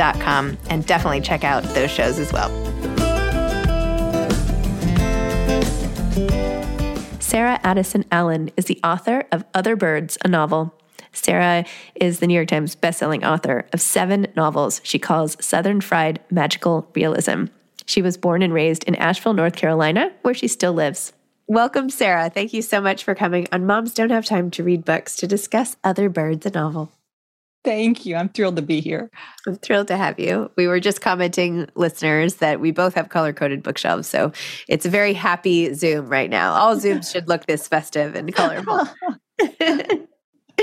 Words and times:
and 0.00 0.86
definitely 0.86 1.20
check 1.20 1.44
out 1.44 1.62
those 1.74 1.90
shows 1.90 2.18
as 2.18 2.32
well. 2.32 2.50
Sarah 7.20 7.60
Addison 7.62 8.04
Allen 8.10 8.50
is 8.56 8.64
the 8.64 8.80
author 8.82 9.24
of 9.30 9.44
Other 9.54 9.76
Birds, 9.76 10.18
a 10.24 10.28
novel. 10.28 10.74
Sarah 11.12 11.64
is 11.94 12.18
the 12.18 12.26
New 12.26 12.34
York 12.34 12.48
Times 12.48 12.74
bestselling 12.74 13.24
author 13.24 13.66
of 13.72 13.80
seven 13.80 14.26
novels 14.34 14.80
she 14.84 14.98
calls 14.98 15.36
Southern 15.44 15.80
Fried 15.80 16.18
Magical 16.30 16.88
Realism. 16.94 17.44
She 17.86 18.02
was 18.02 18.16
born 18.16 18.42
and 18.42 18.52
raised 18.52 18.84
in 18.84 18.94
Asheville, 18.96 19.34
North 19.34 19.56
Carolina, 19.56 20.12
where 20.22 20.34
she 20.34 20.48
still 20.48 20.72
lives. 20.72 21.12
Welcome, 21.46 21.90
Sarah. 21.90 22.30
Thank 22.30 22.52
you 22.52 22.62
so 22.62 22.80
much 22.80 23.04
for 23.04 23.14
coming 23.14 23.48
on 23.52 23.66
Moms 23.66 23.94
Don't 23.94 24.10
Have 24.10 24.24
Time 24.24 24.50
to 24.52 24.62
Read 24.62 24.84
Books 24.84 25.16
to 25.16 25.26
discuss 25.26 25.76
Other 25.82 26.08
Birds, 26.08 26.46
a 26.46 26.50
novel. 26.50 26.92
Thank 27.62 28.06
you. 28.06 28.16
I'm 28.16 28.30
thrilled 28.30 28.56
to 28.56 28.62
be 28.62 28.80
here. 28.80 29.10
I'm 29.46 29.56
thrilled 29.56 29.88
to 29.88 29.96
have 29.96 30.18
you. 30.18 30.50
We 30.56 30.66
were 30.66 30.80
just 30.80 31.02
commenting, 31.02 31.68
listeners, 31.74 32.36
that 32.36 32.58
we 32.58 32.70
both 32.70 32.94
have 32.94 33.10
color 33.10 33.34
coded 33.34 33.62
bookshelves. 33.62 34.08
So 34.08 34.32
it's 34.66 34.86
a 34.86 34.90
very 34.90 35.12
happy 35.12 35.74
Zoom 35.74 36.06
right 36.06 36.30
now. 36.30 36.54
All 36.54 36.76
Zooms 36.76 37.12
should 37.12 37.28
look 37.28 37.44
this 37.46 37.68
festive 37.68 38.14
and 38.14 38.34
colorful. 38.34 38.88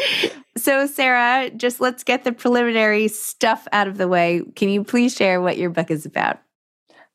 so, 0.57 0.87
Sarah, 0.87 1.51
just 1.51 1.79
let's 1.79 2.03
get 2.03 2.23
the 2.23 2.31
preliminary 2.31 3.07
stuff 3.07 3.67
out 3.71 3.87
of 3.87 3.97
the 3.97 4.07
way. 4.07 4.41
Can 4.55 4.69
you 4.69 4.83
please 4.83 5.15
share 5.15 5.39
what 5.39 5.57
your 5.57 5.69
book 5.69 5.91
is 5.91 6.05
about? 6.05 6.39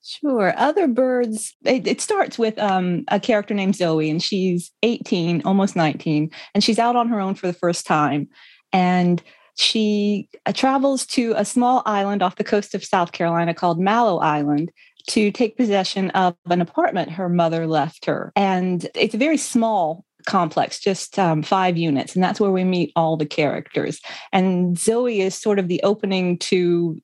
Sure. 0.04 0.52
Other 0.56 0.88
birds, 0.88 1.54
it, 1.64 1.86
it 1.86 2.00
starts 2.00 2.38
with 2.38 2.58
um, 2.58 3.04
a 3.08 3.20
character 3.20 3.54
named 3.54 3.76
Zoe, 3.76 4.10
and 4.10 4.22
she's 4.22 4.72
18, 4.82 5.42
almost 5.44 5.76
19, 5.76 6.30
and 6.54 6.64
she's 6.64 6.78
out 6.78 6.96
on 6.96 7.08
her 7.08 7.20
own 7.20 7.34
for 7.34 7.46
the 7.46 7.52
first 7.52 7.86
time. 7.86 8.28
And 8.72 9.22
she 9.56 10.28
uh, 10.46 10.52
travels 10.52 11.06
to 11.06 11.34
a 11.36 11.44
small 11.44 11.82
island 11.86 12.22
off 12.22 12.36
the 12.36 12.44
coast 12.44 12.74
of 12.74 12.84
South 12.84 13.12
Carolina 13.12 13.54
called 13.54 13.78
Mallow 13.78 14.18
Island 14.18 14.70
to 15.08 15.30
take 15.30 15.56
possession 15.56 16.10
of 16.10 16.36
an 16.48 16.60
apartment 16.60 17.10
her 17.10 17.28
mother 17.28 17.66
left 17.66 18.04
her. 18.04 18.32
And 18.36 18.88
it's 18.94 19.14
a 19.14 19.18
very 19.18 19.36
small 19.36 20.04
complex, 20.26 20.78
just 20.78 21.18
um, 21.18 21.42
five 21.42 21.76
units. 21.76 22.14
And 22.14 22.22
that's 22.22 22.40
where 22.40 22.52
we 22.52 22.64
meet 22.64 22.92
all 22.94 23.16
the 23.16 23.26
characters. 23.26 24.00
And 24.32 24.78
Zoe 24.78 25.20
is 25.20 25.34
sort 25.34 25.58
of 25.58 25.68
the 25.68 25.82
opening 25.82 26.38
to 26.38 27.00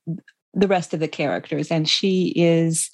the 0.54 0.68
rest 0.68 0.94
of 0.94 1.00
the 1.00 1.08
characters. 1.08 1.70
And 1.70 1.88
she 1.88 2.32
is 2.36 2.90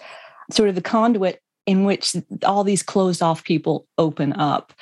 sort 0.51 0.69
of 0.69 0.75
the 0.75 0.83
conduit 0.83 1.41
in 1.67 1.85
which 1.85 2.15
all 2.45 2.65
these 2.65 2.83
closed 2.83 3.23
off 3.23 3.45
people 3.45 3.87
open 3.99 4.33
up. 4.35 4.73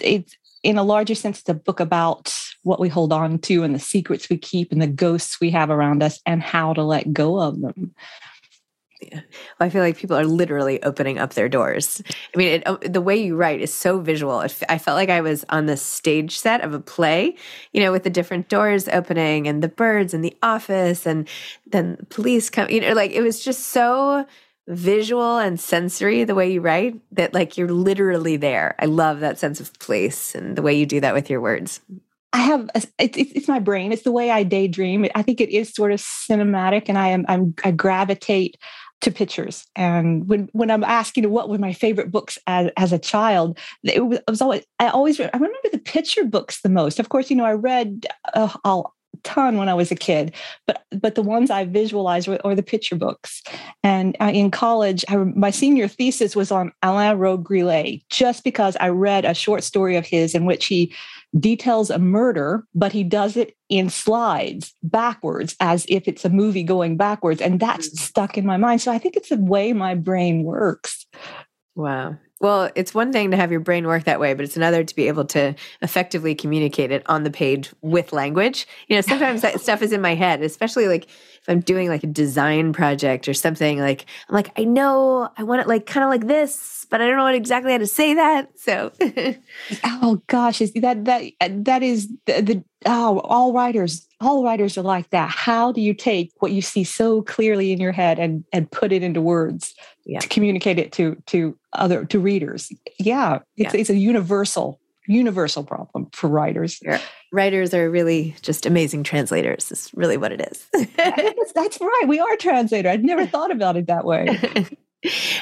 It's 0.00 0.36
in 0.62 0.78
a 0.78 0.82
larger 0.82 1.14
sense, 1.14 1.40
it's 1.40 1.48
a 1.48 1.54
book 1.54 1.80
about 1.80 2.34
what 2.68 2.78
we 2.78 2.88
hold 2.88 3.12
on 3.12 3.38
to 3.38 3.64
and 3.64 3.74
the 3.74 3.78
secrets 3.78 4.28
we 4.28 4.36
keep 4.36 4.70
and 4.70 4.82
the 4.82 4.86
ghosts 4.86 5.40
we 5.40 5.50
have 5.50 5.70
around 5.70 6.02
us 6.02 6.20
and 6.26 6.42
how 6.42 6.74
to 6.74 6.84
let 6.84 7.12
go 7.12 7.40
of 7.40 7.60
them. 7.60 7.94
Yeah. 9.00 9.20
Well, 9.58 9.66
I 9.66 9.70
feel 9.70 9.82
like 9.82 9.96
people 9.96 10.16
are 10.16 10.26
literally 10.26 10.82
opening 10.82 11.18
up 11.18 11.34
their 11.34 11.48
doors. 11.48 12.02
I 12.34 12.36
mean, 12.36 12.48
it, 12.48 12.62
oh, 12.66 12.78
the 12.78 13.00
way 13.00 13.16
you 13.16 13.36
write 13.36 13.60
is 13.60 13.72
so 13.72 14.00
visual. 14.00 14.36
I 14.36 14.48
felt 14.48 14.96
like 14.96 15.08
I 15.08 15.20
was 15.20 15.44
on 15.48 15.66
the 15.66 15.76
stage 15.76 16.36
set 16.36 16.62
of 16.62 16.74
a 16.74 16.80
play, 16.80 17.36
you 17.72 17.80
know, 17.80 17.92
with 17.92 18.02
the 18.02 18.10
different 18.10 18.48
doors 18.48 18.88
opening 18.88 19.46
and 19.46 19.62
the 19.62 19.68
birds 19.68 20.14
and 20.14 20.24
the 20.24 20.36
office 20.42 21.06
and 21.06 21.28
then 21.66 21.96
police 22.10 22.50
come, 22.50 22.68
you 22.70 22.80
know, 22.80 22.92
like 22.92 23.12
it 23.12 23.22
was 23.22 23.42
just 23.42 23.68
so 23.68 24.26
visual 24.66 25.38
and 25.38 25.58
sensory 25.58 26.24
the 26.24 26.34
way 26.34 26.52
you 26.52 26.60
write 26.60 27.00
that 27.12 27.32
like 27.32 27.56
you're 27.56 27.72
literally 27.72 28.36
there. 28.36 28.74
I 28.78 28.86
love 28.86 29.20
that 29.20 29.38
sense 29.38 29.60
of 29.60 29.72
place 29.78 30.34
and 30.34 30.56
the 30.56 30.62
way 30.62 30.74
you 30.74 30.86
do 30.86 31.00
that 31.00 31.14
with 31.14 31.30
your 31.30 31.40
words. 31.40 31.80
I 32.32 32.38
have 32.38 32.70
a, 32.74 32.82
it, 32.98 33.16
it's 33.16 33.48
my 33.48 33.58
brain. 33.58 33.92
It's 33.92 34.02
the 34.02 34.12
way 34.12 34.30
I 34.30 34.42
daydream. 34.42 35.06
I 35.14 35.22
think 35.22 35.40
it 35.40 35.50
is 35.50 35.72
sort 35.72 35.92
of 35.92 36.00
cinematic, 36.00 36.84
and 36.88 36.98
I 36.98 37.08
am 37.08 37.24
I'm, 37.28 37.54
I 37.64 37.70
gravitate 37.70 38.56
to 39.00 39.10
pictures. 39.10 39.64
And 39.76 40.28
when 40.28 40.48
when 40.52 40.70
I'm 40.70 40.84
asking 40.84 41.30
what 41.30 41.48
were 41.48 41.58
my 41.58 41.72
favorite 41.72 42.10
books 42.10 42.38
as, 42.46 42.70
as 42.76 42.92
a 42.92 42.98
child, 42.98 43.58
it 43.82 44.04
was, 44.04 44.18
it 44.18 44.30
was 44.30 44.42
always 44.42 44.64
I 44.78 44.88
always 44.88 45.18
I 45.20 45.30
remember 45.32 45.68
the 45.72 45.78
picture 45.78 46.24
books 46.24 46.60
the 46.60 46.68
most. 46.68 47.00
Of 47.00 47.08
course, 47.08 47.30
you 47.30 47.36
know 47.36 47.46
I 47.46 47.52
read 47.52 48.06
uh, 48.34 48.54
a 48.64 48.82
ton 49.24 49.56
when 49.56 49.68
I 49.68 49.74
was 49.74 49.90
a 49.90 49.96
kid, 49.96 50.34
but 50.66 50.82
but 50.90 51.14
the 51.14 51.22
ones 51.22 51.50
I 51.50 51.64
visualized 51.64 52.28
were, 52.28 52.40
were 52.44 52.54
the 52.54 52.62
picture 52.62 52.96
books. 52.96 53.42
And 53.82 54.16
uh, 54.20 54.30
in 54.32 54.50
college, 54.50 55.04
I, 55.08 55.16
my 55.16 55.50
senior 55.50 55.88
thesis 55.88 56.34
was 56.34 56.50
on 56.50 56.72
Alain 56.82 57.18
Robbe-Grillet, 57.18 58.02
just 58.08 58.44
because 58.44 58.76
I 58.80 58.88
read 58.88 59.24
a 59.24 59.34
short 59.34 59.64
story 59.64 59.96
of 59.96 60.06
his 60.06 60.34
in 60.34 60.44
which 60.44 60.66
he 60.66 60.94
details 61.38 61.90
a 61.90 61.98
murder, 61.98 62.64
but 62.74 62.92
he 62.92 63.04
does 63.04 63.36
it 63.36 63.54
in 63.68 63.90
slides 63.90 64.72
backwards 64.82 65.54
as 65.60 65.84
if 65.88 66.08
it's 66.08 66.24
a 66.24 66.30
movie 66.30 66.62
going 66.62 66.96
backwards. 66.96 67.42
And 67.42 67.60
that's 67.60 67.90
mm. 67.90 67.98
stuck 67.98 68.38
in 68.38 68.46
my 68.46 68.56
mind. 68.56 68.80
So 68.80 68.90
I 68.90 68.98
think 68.98 69.16
it's 69.16 69.28
the 69.28 69.36
way 69.36 69.72
my 69.72 69.94
brain 69.94 70.42
works. 70.42 71.06
Wow. 71.74 72.16
Well, 72.40 72.70
it's 72.76 72.94
one 72.94 73.12
thing 73.12 73.32
to 73.32 73.36
have 73.36 73.50
your 73.50 73.60
brain 73.60 73.86
work 73.86 74.04
that 74.04 74.20
way, 74.20 74.32
but 74.34 74.44
it's 74.44 74.56
another 74.56 74.84
to 74.84 74.94
be 74.94 75.08
able 75.08 75.24
to 75.26 75.56
effectively 75.82 76.34
communicate 76.36 76.92
it 76.92 77.02
on 77.06 77.24
the 77.24 77.30
page 77.30 77.72
with 77.82 78.12
language. 78.12 78.66
You 78.86 78.96
know, 78.96 79.00
sometimes 79.00 79.42
that 79.42 79.60
stuff 79.60 79.82
is 79.82 79.92
in 79.92 80.00
my 80.00 80.14
head, 80.14 80.42
especially 80.42 80.86
like 80.86 81.08
if 81.48 81.52
I'm 81.52 81.60
doing 81.60 81.88
like 81.88 82.04
a 82.04 82.08
design 82.08 82.72
project 82.72 83.26
or 83.26 83.34
something, 83.34 83.80
like 83.80 84.04
I'm 84.28 84.34
like, 84.34 84.52
I 84.58 84.64
know 84.64 85.30
I 85.36 85.42
want 85.44 85.62
it 85.62 85.66
like 85.66 85.86
kind 85.86 86.04
of 86.04 86.10
like 86.10 86.26
this, 86.26 86.86
but 86.90 87.00
I 87.00 87.06
don't 87.06 87.16
know 87.16 87.24
what 87.24 87.34
exactly 87.34 87.72
how 87.72 87.78
to 87.78 87.86
say 87.86 88.14
that. 88.14 88.50
So 88.58 88.92
Oh 89.84 90.22
gosh, 90.26 90.60
is 90.60 90.72
that 90.74 91.06
that 91.06 91.22
uh, 91.40 91.48
that 91.50 91.82
is 91.82 92.08
the, 92.26 92.42
the 92.42 92.64
oh 92.86 93.20
all 93.20 93.52
writers 93.52 94.06
all 94.20 94.44
writers 94.44 94.76
are 94.76 94.82
like 94.82 95.10
that. 95.10 95.30
How 95.30 95.72
do 95.72 95.80
you 95.80 95.94
take 95.94 96.32
what 96.40 96.52
you 96.52 96.60
see 96.60 96.84
so 96.84 97.22
clearly 97.22 97.72
in 97.72 97.80
your 97.80 97.92
head 97.92 98.18
and 98.18 98.44
and 98.52 98.70
put 98.70 98.92
it 98.92 99.02
into 99.02 99.20
words 99.20 99.74
yeah. 100.04 100.18
to 100.18 100.28
communicate 100.28 100.78
it 100.78 100.92
to 100.92 101.16
to 101.26 101.58
other 101.72 102.04
to 102.04 102.20
readers? 102.20 102.70
Yeah, 102.98 103.38
it's 103.56 103.74
yeah. 103.74 103.80
it's 103.80 103.90
a 103.90 103.96
universal 103.96 104.80
universal 105.06 105.64
problem 105.64 106.08
for 106.12 106.28
writers. 106.28 106.78
Yeah. 106.82 107.00
Writers 107.32 107.74
are 107.74 107.90
really 107.90 108.34
just 108.42 108.66
amazing 108.66 109.02
translators. 109.02 109.70
Is 109.70 109.90
really 109.94 110.16
what 110.16 110.32
it 110.32 110.40
is. 110.40 110.66
that's, 110.96 111.52
that's 111.52 111.80
right. 111.80 112.04
We 112.06 112.20
are 112.20 112.36
translator. 112.36 112.88
I'd 112.88 113.04
never 113.04 113.26
thought 113.26 113.50
about 113.50 113.76
it 113.76 113.86
that 113.86 114.04
way. 114.04 114.66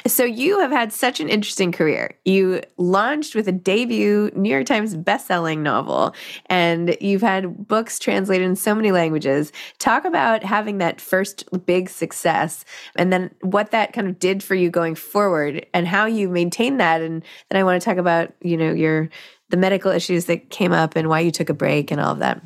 So 0.07 0.25
you 0.25 0.61
have 0.61 0.71
had 0.71 0.93
such 0.93 1.19
an 1.19 1.31
interesting 1.31 1.73
career. 1.73 2.15
You 2.27 2.61
launched 2.77 3.35
with 3.35 3.49
a 3.49 3.53
debut 3.53 4.31
New 4.35 4.51
York 4.51 4.67
Times 4.67 4.95
best-selling 4.95 5.63
novel 5.63 6.15
and 6.47 6.95
you've 7.01 7.23
had 7.23 7.67
books 7.67 7.99
translated 7.99 8.47
in 8.47 8.55
so 8.55 8.75
many 8.75 8.93
languages. 8.93 9.53
Talk 9.79 10.05
about 10.05 10.45
having 10.45 10.77
that 10.79 11.01
first 11.01 11.49
big 11.65 11.89
success 11.89 12.67
and 12.97 13.11
then 13.11 13.31
what 13.41 13.71
that 13.71 13.95
kind 13.95 14.07
of 14.07 14.19
did 14.19 14.43
for 14.43 14.55
you 14.55 14.69
going 14.69 14.95
forward 14.95 15.65
and 15.73 15.89
how 15.89 16.05
you 16.05 16.29
maintained 16.29 16.79
that 16.79 17.01
and 17.01 17.25
then 17.49 17.59
I 17.59 17.65
want 17.65 17.81
to 17.81 17.85
talk 17.85 17.97
about, 17.97 18.35
you 18.43 18.59
know, 18.59 18.73
your 18.73 19.09
the 19.51 19.57
medical 19.57 19.91
issues 19.91 20.27
that 20.27 20.51
came 20.51 20.73
up 20.73 20.97
and 20.97 21.09
why 21.09 21.21
you 21.21 21.31
took 21.31 21.49
a 21.49 21.55
break 21.55 21.91
and 21.91 22.01
all 22.01 22.13
of 22.13 22.19
that. 22.19 22.43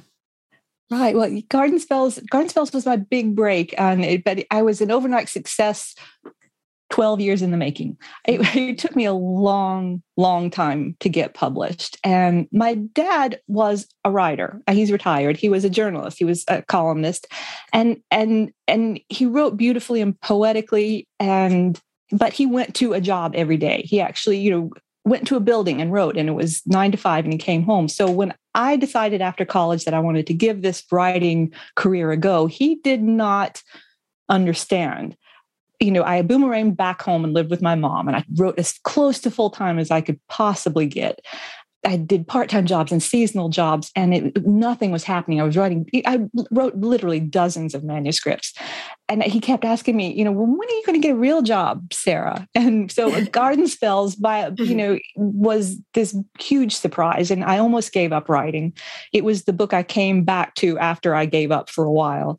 Right. 0.91 1.15
Well, 1.15 1.41
Garden 1.49 1.79
Spells, 1.79 2.19
Garden 2.31 2.49
Spells 2.49 2.73
was 2.73 2.85
my 2.85 2.97
big 2.97 3.37
break, 3.37 3.75
and 3.79 4.05
it, 4.05 4.25
but 4.25 4.45
I 4.51 4.63
was 4.63 4.81
an 4.81 4.91
overnight 4.91 5.29
success 5.29 5.95
12 6.91 7.21
years 7.21 7.43
in 7.43 7.53
the 7.53 7.57
making. 7.57 7.97
It, 8.27 8.41
it, 8.57 8.79
took 8.79 8.95
me 8.95 9.05
a 9.05 9.13
long, 9.13 10.03
long 10.17 10.51
time 10.51 10.97
to 11.01 11.09
get 11.09 11.35
published. 11.35 11.97
And 12.05 12.49
my 12.53 12.75
dad 12.75 13.41
was 13.47 13.87
a 14.05 14.11
writer. 14.11 14.61
Uh, 14.67 14.75
he's 14.75 14.93
retired. 14.93 15.37
He 15.37 15.49
was 15.49 15.65
a 15.65 15.71
journalist. 15.71 16.19
He 16.19 16.25
was 16.25 16.45
a 16.49 16.63
columnist. 16.63 17.29
And 17.73 18.03
and 18.11 18.53
and 18.67 19.01
he 19.09 19.27
wrote 19.27 19.57
beautifully 19.57 20.01
and 20.01 20.21
poetically 20.21 21.07
and 21.19 21.81
but 22.13 22.33
he 22.33 22.45
went 22.45 22.75
to 22.77 22.93
a 22.93 23.01
job 23.01 23.35
every 23.37 23.57
day. 23.57 23.83
He 23.85 24.01
actually, 24.01 24.39
you 24.39 24.51
know, 24.51 24.71
went 25.05 25.27
to 25.29 25.37
a 25.37 25.41
building 25.41 25.81
and 25.81 25.93
wrote 25.93 26.17
and 26.17 26.29
it 26.29 26.33
was 26.33 26.63
9 26.67 26.93
to 26.93 26.99
5 26.99 27.25
and 27.25 27.33
he 27.33 27.39
came 27.39 27.63
home. 27.63 27.89
So 27.89 28.11
when 28.11 28.35
I 28.55 28.77
decided 28.77 29.23
after 29.23 29.45
college 29.45 29.85
that 29.85 29.95
I 29.95 30.01
wanted 30.01 30.27
to 30.27 30.35
give 30.35 30.63
this 30.63 30.85
writing 30.93 31.53
career 31.75 32.11
a 32.13 32.17
go, 32.17 32.47
he 32.47 32.77
did 32.77 33.03
not 33.03 33.63
understand 34.29 35.17
you 35.81 35.91
know, 35.91 36.05
I 36.05 36.21
boomeranged 36.23 36.77
back 36.77 37.01
home 37.01 37.25
and 37.25 37.33
lived 37.33 37.51
with 37.51 37.63
my 37.63 37.75
mom, 37.75 38.07
and 38.07 38.17
I 38.17 38.25
wrote 38.37 38.59
as 38.59 38.79
close 38.85 39.19
to 39.21 39.31
full 39.31 39.49
time 39.49 39.79
as 39.79 39.91
I 39.91 40.03
could 40.03 40.21
possibly 40.29 40.87
get. 40.87 41.21
I 41.85 41.97
did 41.97 42.27
part 42.27 42.51
time 42.51 42.67
jobs 42.67 42.93
and 42.93 43.03
seasonal 43.03 43.49
jobs, 43.49 43.91
and 43.97 44.15
it, 44.15 44.47
nothing 44.47 44.91
was 44.91 45.05
happening. 45.05 45.41
I 45.41 45.45
was 45.45 45.57
writing, 45.57 45.89
I 46.07 46.21
wrote 46.51 46.75
literally 46.77 47.21
dozens 47.21 47.75
of 47.75 47.85
manuscripts. 47.85 48.53
And 49.09 49.23
he 49.25 49.41
kept 49.41 49.65
asking 49.65 49.97
me, 49.97 50.13
you 50.13 50.25
know, 50.25 50.31
well, 50.31 50.47
when 50.47 50.69
are 50.69 50.73
you 50.73 50.83
going 50.87 51.01
to 51.01 51.07
get 51.07 51.15
a 51.15 51.19
real 51.19 51.43
job, 51.43 51.93
Sarah? 51.93 52.47
And 52.55 52.93
so 52.93 53.25
Garden 53.33 53.67
Spells 53.67 54.15
by, 54.15 54.47
you 54.47 54.53
mm-hmm. 54.53 54.77
know, 54.77 54.99
was 55.17 55.79
this 55.95 56.17
huge 56.39 56.75
surprise. 56.75 57.31
And 57.31 57.45
I 57.45 57.59
almost 57.59 57.93
gave 57.93 58.13
up 58.13 58.29
writing. 58.29 58.75
It 59.13 59.25
was 59.25 59.45
the 59.45 59.53
book 59.53 59.73
I 59.73 59.83
came 59.83 60.25
back 60.25 60.55
to 60.57 60.79
after 60.79 61.15
I 61.15 61.25
gave 61.25 61.51
up 61.51 61.71
for 61.71 61.85
a 61.85 61.93
while. 61.93 62.39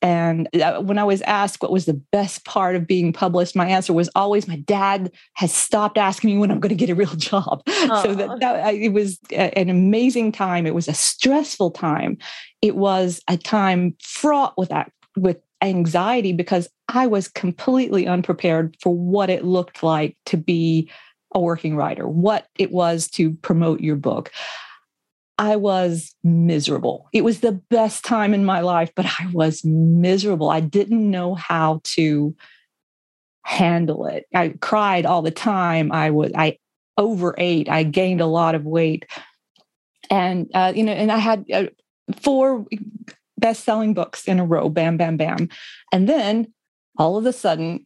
And 0.00 0.48
uh, 0.54 0.80
when 0.80 0.98
I 0.98 1.04
was 1.04 1.22
asked 1.22 1.60
what 1.60 1.72
was 1.72 1.86
the 1.86 2.00
best 2.12 2.44
part 2.44 2.76
of 2.76 2.86
being 2.86 3.12
published, 3.12 3.56
my 3.56 3.68
answer 3.68 3.92
was 3.92 4.08
always 4.14 4.46
my 4.46 4.56
dad 4.56 5.10
has 5.34 5.52
stopped 5.52 5.98
asking 5.98 6.30
me 6.30 6.38
when 6.38 6.50
I'm 6.50 6.60
going 6.60 6.70
to 6.70 6.76
get 6.76 6.90
a 6.90 6.94
real 6.94 7.08
job. 7.16 7.64
Aww. 7.64 8.02
So 8.02 8.14
that, 8.14 8.40
that, 8.40 8.74
it 8.74 8.92
was 8.92 9.18
an 9.32 9.68
amazing 9.68 10.32
time. 10.32 10.66
It 10.66 10.74
was 10.74 10.88
a 10.88 10.94
stressful 10.94 11.72
time. 11.72 12.18
It 12.62 12.76
was 12.76 13.20
a 13.28 13.36
time 13.36 13.96
fraught 14.00 14.54
with 14.56 14.68
that, 14.68 14.92
with 15.16 15.38
anxiety 15.62 16.32
because 16.32 16.68
I 16.88 17.06
was 17.06 17.28
completely 17.28 18.06
unprepared 18.06 18.76
for 18.80 18.94
what 18.94 19.30
it 19.30 19.44
looked 19.44 19.82
like 19.82 20.16
to 20.26 20.36
be 20.36 20.90
a 21.34 21.40
working 21.40 21.76
writer, 21.76 22.08
what 22.08 22.46
it 22.56 22.70
was 22.70 23.08
to 23.08 23.32
promote 23.34 23.80
your 23.80 23.96
book. 23.96 24.30
I 25.38 25.54
was 25.54 26.16
miserable. 26.24 27.08
It 27.12 27.22
was 27.22 27.40
the 27.40 27.52
best 27.52 28.04
time 28.04 28.34
in 28.34 28.44
my 28.44 28.60
life, 28.60 28.90
but 28.96 29.06
I 29.06 29.30
was 29.32 29.64
miserable. 29.64 30.50
I 30.50 30.58
didn't 30.58 31.08
know 31.08 31.36
how 31.36 31.80
to 31.94 32.34
handle 33.44 34.06
it. 34.06 34.26
I 34.34 34.48
cried 34.60 35.06
all 35.06 35.22
the 35.22 35.30
time. 35.30 35.92
I 35.92 36.10
was 36.10 36.32
I 36.34 36.58
overate. 36.96 37.68
I 37.68 37.84
gained 37.84 38.20
a 38.20 38.26
lot 38.26 38.56
of 38.56 38.64
weight, 38.64 39.06
and 40.10 40.50
uh, 40.54 40.72
you 40.74 40.82
know, 40.82 40.92
and 40.92 41.12
I 41.12 41.18
had 41.18 41.44
uh, 41.52 41.66
four 42.20 42.66
best-selling 43.38 43.94
books 43.94 44.26
in 44.26 44.40
a 44.40 44.44
row. 44.44 44.68
Bam, 44.68 44.96
bam, 44.96 45.16
bam, 45.16 45.48
and 45.92 46.08
then 46.08 46.52
all 46.98 47.16
of 47.16 47.24
a 47.26 47.32
sudden. 47.32 47.84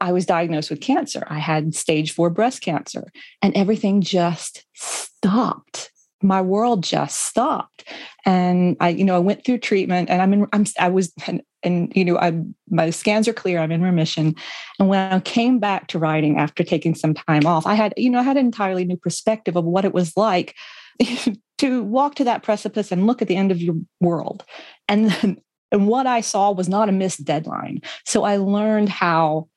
I 0.00 0.12
was 0.12 0.26
diagnosed 0.26 0.70
with 0.70 0.82
cancer. 0.82 1.24
I 1.30 1.38
had 1.38 1.74
stage 1.74 2.12
four 2.12 2.28
breast 2.28 2.60
cancer, 2.60 3.10
and 3.40 3.56
everything 3.56 4.02
just 4.02 4.66
stopped 4.74 5.92
my 6.24 6.40
world 6.40 6.82
just 6.82 7.26
stopped. 7.26 7.84
And 8.24 8.76
i 8.80 8.88
you 8.88 9.04
know 9.04 9.14
i 9.14 9.18
went 9.18 9.44
through 9.44 9.58
treatment 9.58 10.08
and 10.08 10.22
i'm 10.22 10.32
in 10.32 10.46
i'm 10.52 10.64
i 10.80 10.88
was 10.88 11.12
and, 11.26 11.42
and 11.62 11.92
you 11.94 12.04
know 12.04 12.16
i 12.18 12.32
my 12.70 12.88
scans 12.90 13.28
are 13.28 13.34
clear 13.34 13.58
i'm 13.58 13.70
in 13.70 13.82
remission. 13.82 14.34
And 14.78 14.88
when 14.88 15.12
i 15.12 15.20
came 15.20 15.58
back 15.58 15.88
to 15.88 15.98
writing 15.98 16.38
after 16.38 16.64
taking 16.64 16.94
some 16.94 17.14
time 17.14 17.46
off 17.46 17.66
i 17.66 17.74
had 17.74 17.92
you 17.96 18.08
know 18.10 18.18
i 18.18 18.22
had 18.22 18.38
an 18.38 18.46
entirely 18.46 18.84
new 18.84 18.96
perspective 18.96 19.56
of 19.56 19.64
what 19.64 19.84
it 19.84 19.92
was 19.92 20.16
like 20.16 20.54
to 21.58 21.82
walk 21.82 22.14
to 22.16 22.24
that 22.24 22.42
precipice 22.42 22.90
and 22.90 23.06
look 23.06 23.20
at 23.22 23.28
the 23.28 23.36
end 23.36 23.52
of 23.52 23.60
your 23.60 23.76
world. 24.00 24.44
And 24.88 25.40
and 25.70 25.86
what 25.86 26.06
i 26.06 26.20
saw 26.20 26.50
was 26.50 26.68
not 26.68 26.88
a 26.88 26.92
missed 26.92 27.24
deadline. 27.24 27.82
So 28.06 28.24
i 28.24 28.38
learned 28.38 28.88
how 28.88 29.48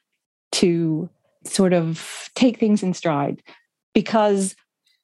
to 0.54 1.10
sort 1.46 1.72
of 1.72 2.30
take 2.36 2.60
things 2.60 2.84
in 2.84 2.94
stride 2.94 3.42
because 3.94 4.56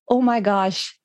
oh 0.10 0.22
my 0.22 0.42
gosh 0.42 0.98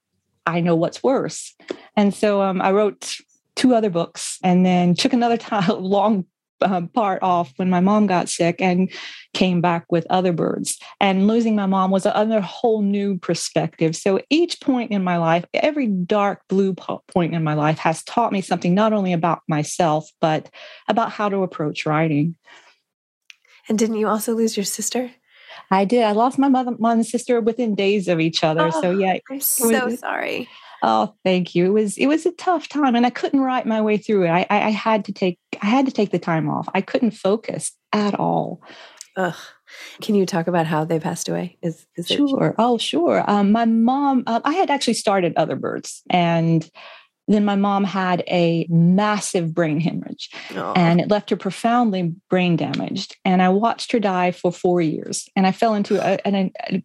I 0.48 0.60
know 0.60 0.74
what's 0.74 1.02
worse. 1.02 1.54
And 1.96 2.14
so 2.14 2.40
um, 2.42 2.62
I 2.62 2.72
wrote 2.72 3.16
two 3.54 3.74
other 3.74 3.90
books 3.90 4.38
and 4.42 4.64
then 4.64 4.94
took 4.94 5.12
another 5.12 5.36
time, 5.36 5.68
long 5.82 6.24
um, 6.60 6.88
part 6.88 7.22
off 7.22 7.52
when 7.56 7.70
my 7.70 7.80
mom 7.80 8.06
got 8.06 8.28
sick 8.28 8.60
and 8.60 8.90
came 9.34 9.60
back 9.60 9.84
with 9.90 10.06
other 10.10 10.32
birds. 10.32 10.78
And 11.00 11.26
losing 11.26 11.54
my 11.54 11.66
mom 11.66 11.90
was 11.90 12.06
another 12.06 12.40
whole 12.40 12.82
new 12.82 13.18
perspective. 13.18 13.94
So 13.94 14.20
each 14.30 14.60
point 14.60 14.90
in 14.90 15.04
my 15.04 15.18
life, 15.18 15.44
every 15.54 15.86
dark 15.86 16.42
blue 16.48 16.74
point 16.74 17.34
in 17.34 17.44
my 17.44 17.54
life 17.54 17.78
has 17.78 18.02
taught 18.04 18.32
me 18.32 18.40
something 18.40 18.74
not 18.74 18.92
only 18.92 19.12
about 19.12 19.42
myself, 19.48 20.10
but 20.20 20.50
about 20.88 21.12
how 21.12 21.28
to 21.28 21.42
approach 21.42 21.86
writing. 21.86 22.36
And 23.68 23.78
didn't 23.78 23.96
you 23.96 24.08
also 24.08 24.34
lose 24.34 24.56
your 24.56 24.64
sister? 24.64 25.10
I 25.70 25.84
did. 25.84 26.04
I 26.04 26.12
lost 26.12 26.38
my 26.38 26.48
mother, 26.48 26.72
mom 26.78 26.98
and 26.98 27.06
sister 27.06 27.40
within 27.40 27.74
days 27.74 28.08
of 28.08 28.20
each 28.20 28.44
other. 28.44 28.70
Oh, 28.72 28.80
so 28.80 28.90
yeah, 28.90 29.18
I'm 29.30 29.40
so 29.40 29.86
was, 29.86 30.00
sorry. 30.00 30.48
Oh, 30.82 31.14
thank 31.24 31.54
you. 31.54 31.66
It 31.66 31.72
was 31.72 31.98
it 31.98 32.06
was 32.06 32.26
a 32.26 32.32
tough 32.32 32.68
time, 32.68 32.94
and 32.94 33.04
I 33.04 33.10
couldn't 33.10 33.40
write 33.40 33.66
my 33.66 33.80
way 33.80 33.96
through 33.96 34.24
it. 34.24 34.30
I, 34.30 34.46
I, 34.48 34.66
I 34.66 34.70
had 34.70 35.04
to 35.06 35.12
take 35.12 35.38
I 35.60 35.66
had 35.66 35.86
to 35.86 35.92
take 35.92 36.10
the 36.10 36.18
time 36.18 36.48
off. 36.48 36.68
I 36.74 36.80
couldn't 36.80 37.12
focus 37.12 37.72
at 37.92 38.14
all. 38.14 38.62
Ugh. 39.16 39.34
Can 40.00 40.14
you 40.14 40.24
talk 40.24 40.46
about 40.46 40.66
how 40.66 40.84
they 40.84 41.00
passed 41.00 41.28
away? 41.28 41.58
Is, 41.60 41.86
is 41.96 42.06
sure? 42.06 42.50
It- 42.50 42.54
oh, 42.58 42.78
sure. 42.78 43.28
Um, 43.28 43.52
my 43.52 43.64
mom. 43.64 44.22
Uh, 44.26 44.40
I 44.44 44.54
had 44.54 44.70
actually 44.70 44.94
started 44.94 45.34
Other 45.36 45.56
Birds, 45.56 46.02
and 46.08 46.68
then 47.28 47.44
my 47.44 47.56
mom 47.56 47.84
had 47.84 48.24
a 48.28 48.66
massive 48.68 49.54
brain 49.54 49.80
hemorrhage 49.80 50.30
oh. 50.56 50.72
and 50.74 51.00
it 51.00 51.10
left 51.10 51.30
her 51.30 51.36
profoundly 51.36 52.14
brain 52.30 52.56
damaged. 52.56 53.16
And 53.24 53.42
I 53.42 53.50
watched 53.50 53.92
her 53.92 54.00
die 54.00 54.30
for 54.30 54.50
four 54.50 54.80
years. 54.80 55.28
And 55.36 55.46
I 55.46 55.52
fell 55.52 55.74
into 55.74 56.00
a, 56.00 56.26
an, 56.26 56.50
a, 56.70 56.82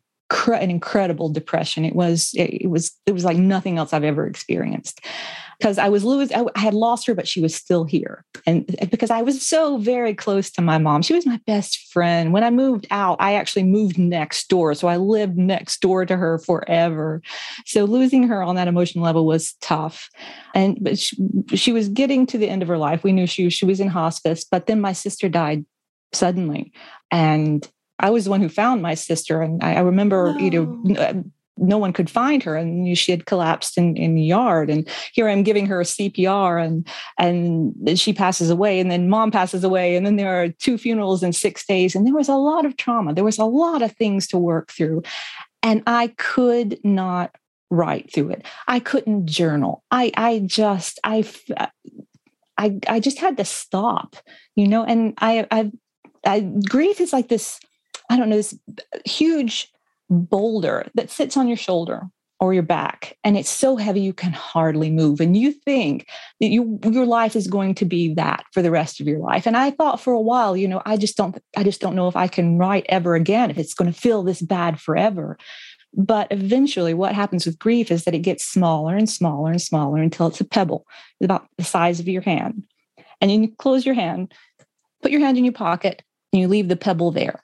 an 0.48 0.70
incredible 0.70 1.30
depression. 1.30 1.86
It 1.86 1.96
was 1.96 2.32
it 2.36 2.70
was 2.70 2.92
it 3.06 3.12
was 3.12 3.24
like 3.24 3.38
nothing 3.38 3.78
else 3.78 3.94
I've 3.94 4.04
ever 4.04 4.26
experienced 4.26 5.02
because 5.60 5.78
I 5.78 5.90
was 5.90 6.04
losing. 6.04 6.36
I, 6.56 6.60
had 6.60 6.74
lost 6.74 7.08
her, 7.08 7.16
but 7.16 7.28
she 7.28 7.42
was 7.42 7.56
still 7.56 7.84
here, 7.84 8.26
and 8.46 8.74
eh, 8.80 8.86
because 8.86 9.10
I 9.10 9.22
was 9.22 9.46
so 9.46 9.78
very 9.78 10.14
close 10.14 10.50
to 10.52 10.62
my 10.62 10.78
mom, 10.78 11.02
she 11.02 11.14
was 11.14 11.26
my 11.26 11.40
best 11.46 11.92
friend. 11.92 12.34
When 12.34 12.44
I 12.44 12.50
moved 12.50 12.88
out, 12.92 13.18
I 13.20 13.36
actually 13.36 13.64
moved 13.64 13.98
next 13.98 14.50
door, 14.50 14.74
so 14.74 14.88
I 14.88 14.98
lived 14.98 15.38
next 15.38 15.80
door 15.82 16.06
to 16.06 16.18
her 16.18 16.40
forever. 16.40 17.22
So 17.66 17.86
losing 17.86 18.28
her 18.28 18.44
on 18.44 18.56
that 18.56 18.68
emotional 18.68 19.06
level 19.06 19.26
was 19.26 19.54
tough, 19.62 20.10
and 20.54 20.78
but 20.82 21.00
she, 21.00 21.18
she 21.54 21.72
was 21.72 21.88
getting 21.90 22.26
to 22.28 22.38
the 22.38 22.50
end 22.50 22.62
of 22.62 22.68
her 22.68 22.78
life. 22.78 23.04
We 23.04 23.14
knew 23.14 23.28
she 23.28 23.50
she 23.50 23.66
was 23.66 23.80
in 23.80 23.88
hospice, 23.88 24.44
but 24.44 24.66
then 24.66 24.82
my 24.82 24.94
sister 24.94 25.30
died 25.30 25.66
suddenly, 26.12 26.74
and 27.12 27.68
I 28.04 28.10
was 28.10 28.26
the 28.26 28.30
one 28.30 28.42
who 28.42 28.50
found 28.50 28.82
my 28.82 28.96
sister, 28.96 29.42
and 29.42 29.64
I, 29.64 29.76
I 29.76 29.80
remember, 29.80 30.28
oh. 30.28 30.38
you 30.38 30.52
know, 30.52 30.96
uh, 30.96 31.14
no 31.56 31.78
one 31.78 31.94
could 31.94 32.10
find 32.10 32.44
her, 32.44 32.56
and 32.58 32.98
she 32.98 33.12
had 33.12 33.26
collapsed 33.26 33.78
in, 33.78 33.96
in 33.96 34.16
the 34.16 34.22
yard. 34.22 34.70
And 34.70 34.88
here 35.14 35.30
I'm 35.30 35.44
giving 35.44 35.68
her 35.68 35.80
a 35.80 35.86
CPR, 35.86 36.64
and 36.64 36.86
and 37.18 37.98
she 37.98 38.12
passes 38.12 38.50
away, 38.50 38.80
and 38.82 38.92
then 38.92 39.08
mom 39.10 39.32
passes 39.32 39.64
away, 39.64 39.96
and 39.96 40.06
then 40.06 40.18
there 40.18 40.44
are 40.44 40.50
two 40.50 40.78
funerals 40.78 41.24
in 41.24 41.32
six 41.32 41.66
days, 41.66 41.96
and 41.96 42.06
there 42.06 42.14
was 42.14 42.28
a 42.28 42.36
lot 42.36 42.66
of 42.66 42.76
trauma. 42.76 43.14
There 43.14 43.24
was 43.24 43.40
a 43.40 43.46
lot 43.46 43.82
of 43.82 43.94
things 43.94 44.28
to 44.28 44.38
work 44.38 44.70
through, 44.70 45.04
and 45.62 45.82
I 45.88 46.08
could 46.18 46.80
not 46.84 47.34
write 47.70 48.14
through 48.14 48.32
it. 48.32 48.46
I 48.68 48.80
couldn't 48.80 49.28
journal. 49.28 49.84
I 49.92 50.12
I 50.18 50.40
just 50.40 51.00
I 51.06 51.24
I 52.58 52.80
I 52.90 53.00
just 53.00 53.20
had 53.20 53.38
to 53.38 53.46
stop, 53.46 54.18
you 54.56 54.68
know. 54.68 54.84
And 54.84 55.14
I 55.20 55.48
I, 55.50 55.72
I 56.26 56.40
grief 56.68 57.00
is 57.00 57.14
like 57.14 57.30
this 57.30 57.60
I 58.10 58.18
don't 58.18 58.30
know, 58.30 58.38
this 58.38 58.58
huge 59.06 59.72
boulder 60.10 60.88
that 60.96 61.10
sits 61.10 61.38
on 61.38 61.48
your 61.48 61.58
shoulder 61.58 62.04
or 62.40 62.54
your 62.54 62.64
back 62.64 63.18
and 63.24 63.38
it's 63.38 63.50
so 63.50 63.78
heavy 63.78 64.02
you 64.02 64.12
can 64.12 64.34
hardly 64.34 64.92
move 64.92 65.22
and 65.22 65.38
you 65.38 65.52
think 65.52 66.08
that 66.42 66.50
you, 66.50 66.78
your 66.84 67.06
life 67.06 67.38
is 67.38 67.48
going 67.48 67.74
to 67.74 67.86
be 67.86 68.14
that 68.16 68.44
for 68.52 68.62
the 68.62 68.72
rest 68.72 69.00
of 69.00 69.08
your 69.08 69.20
life. 69.20 69.46
And 69.48 69.56
i 69.56 69.72
thought 69.72 70.02
for 70.02 70.12
a 70.12 70.20
while 70.20 70.58
you 70.58 70.68
know 70.68 70.82
i 70.86 70.98
just 70.98 71.16
don't 71.16 71.38
i 71.56 71.64
just 71.64 71.80
don't 71.80 71.96
know 71.96 72.10
if 72.10 72.18
i 72.18 72.28
can 72.28 72.58
write 72.58 72.86
ever 72.90 73.16
again 73.16 73.50
if 73.50 73.58
it's 73.58 73.74
going 73.74 73.92
to 73.92 73.98
feel 73.98 74.24
this 74.24 74.42
bad 74.42 74.80
forever. 74.80 75.38
But 75.96 76.28
eventually 76.32 76.94
what 76.94 77.14
happens 77.16 77.46
with 77.46 77.60
grief 77.60 77.92
is 77.92 78.04
that 78.04 78.16
it 78.16 78.20
gets 78.20 78.44
smaller 78.44 78.96
and 78.98 79.10
smaller 79.10 79.52
and 79.52 79.62
smaller 79.62 80.00
until 80.00 80.28
it's 80.28 80.42
a 80.42 80.46
pebble 80.46 80.86
about 81.22 81.48
the 81.58 81.64
size 81.64 82.00
of 82.00 82.08
your 82.08 82.24
hand. 82.24 82.64
And 83.22 83.30
then 83.32 83.44
you 83.44 83.56
close 83.58 83.86
your 83.86 83.96
hand 83.96 84.34
put 85.04 85.12
your 85.12 85.22
hand 85.22 85.38
in 85.38 85.46
your 85.46 85.54
pocket 85.54 86.02
and 86.32 86.42
you 86.42 86.48
leave 86.48 86.68
the 86.68 86.76
pebble 86.76 87.12
there 87.12 87.40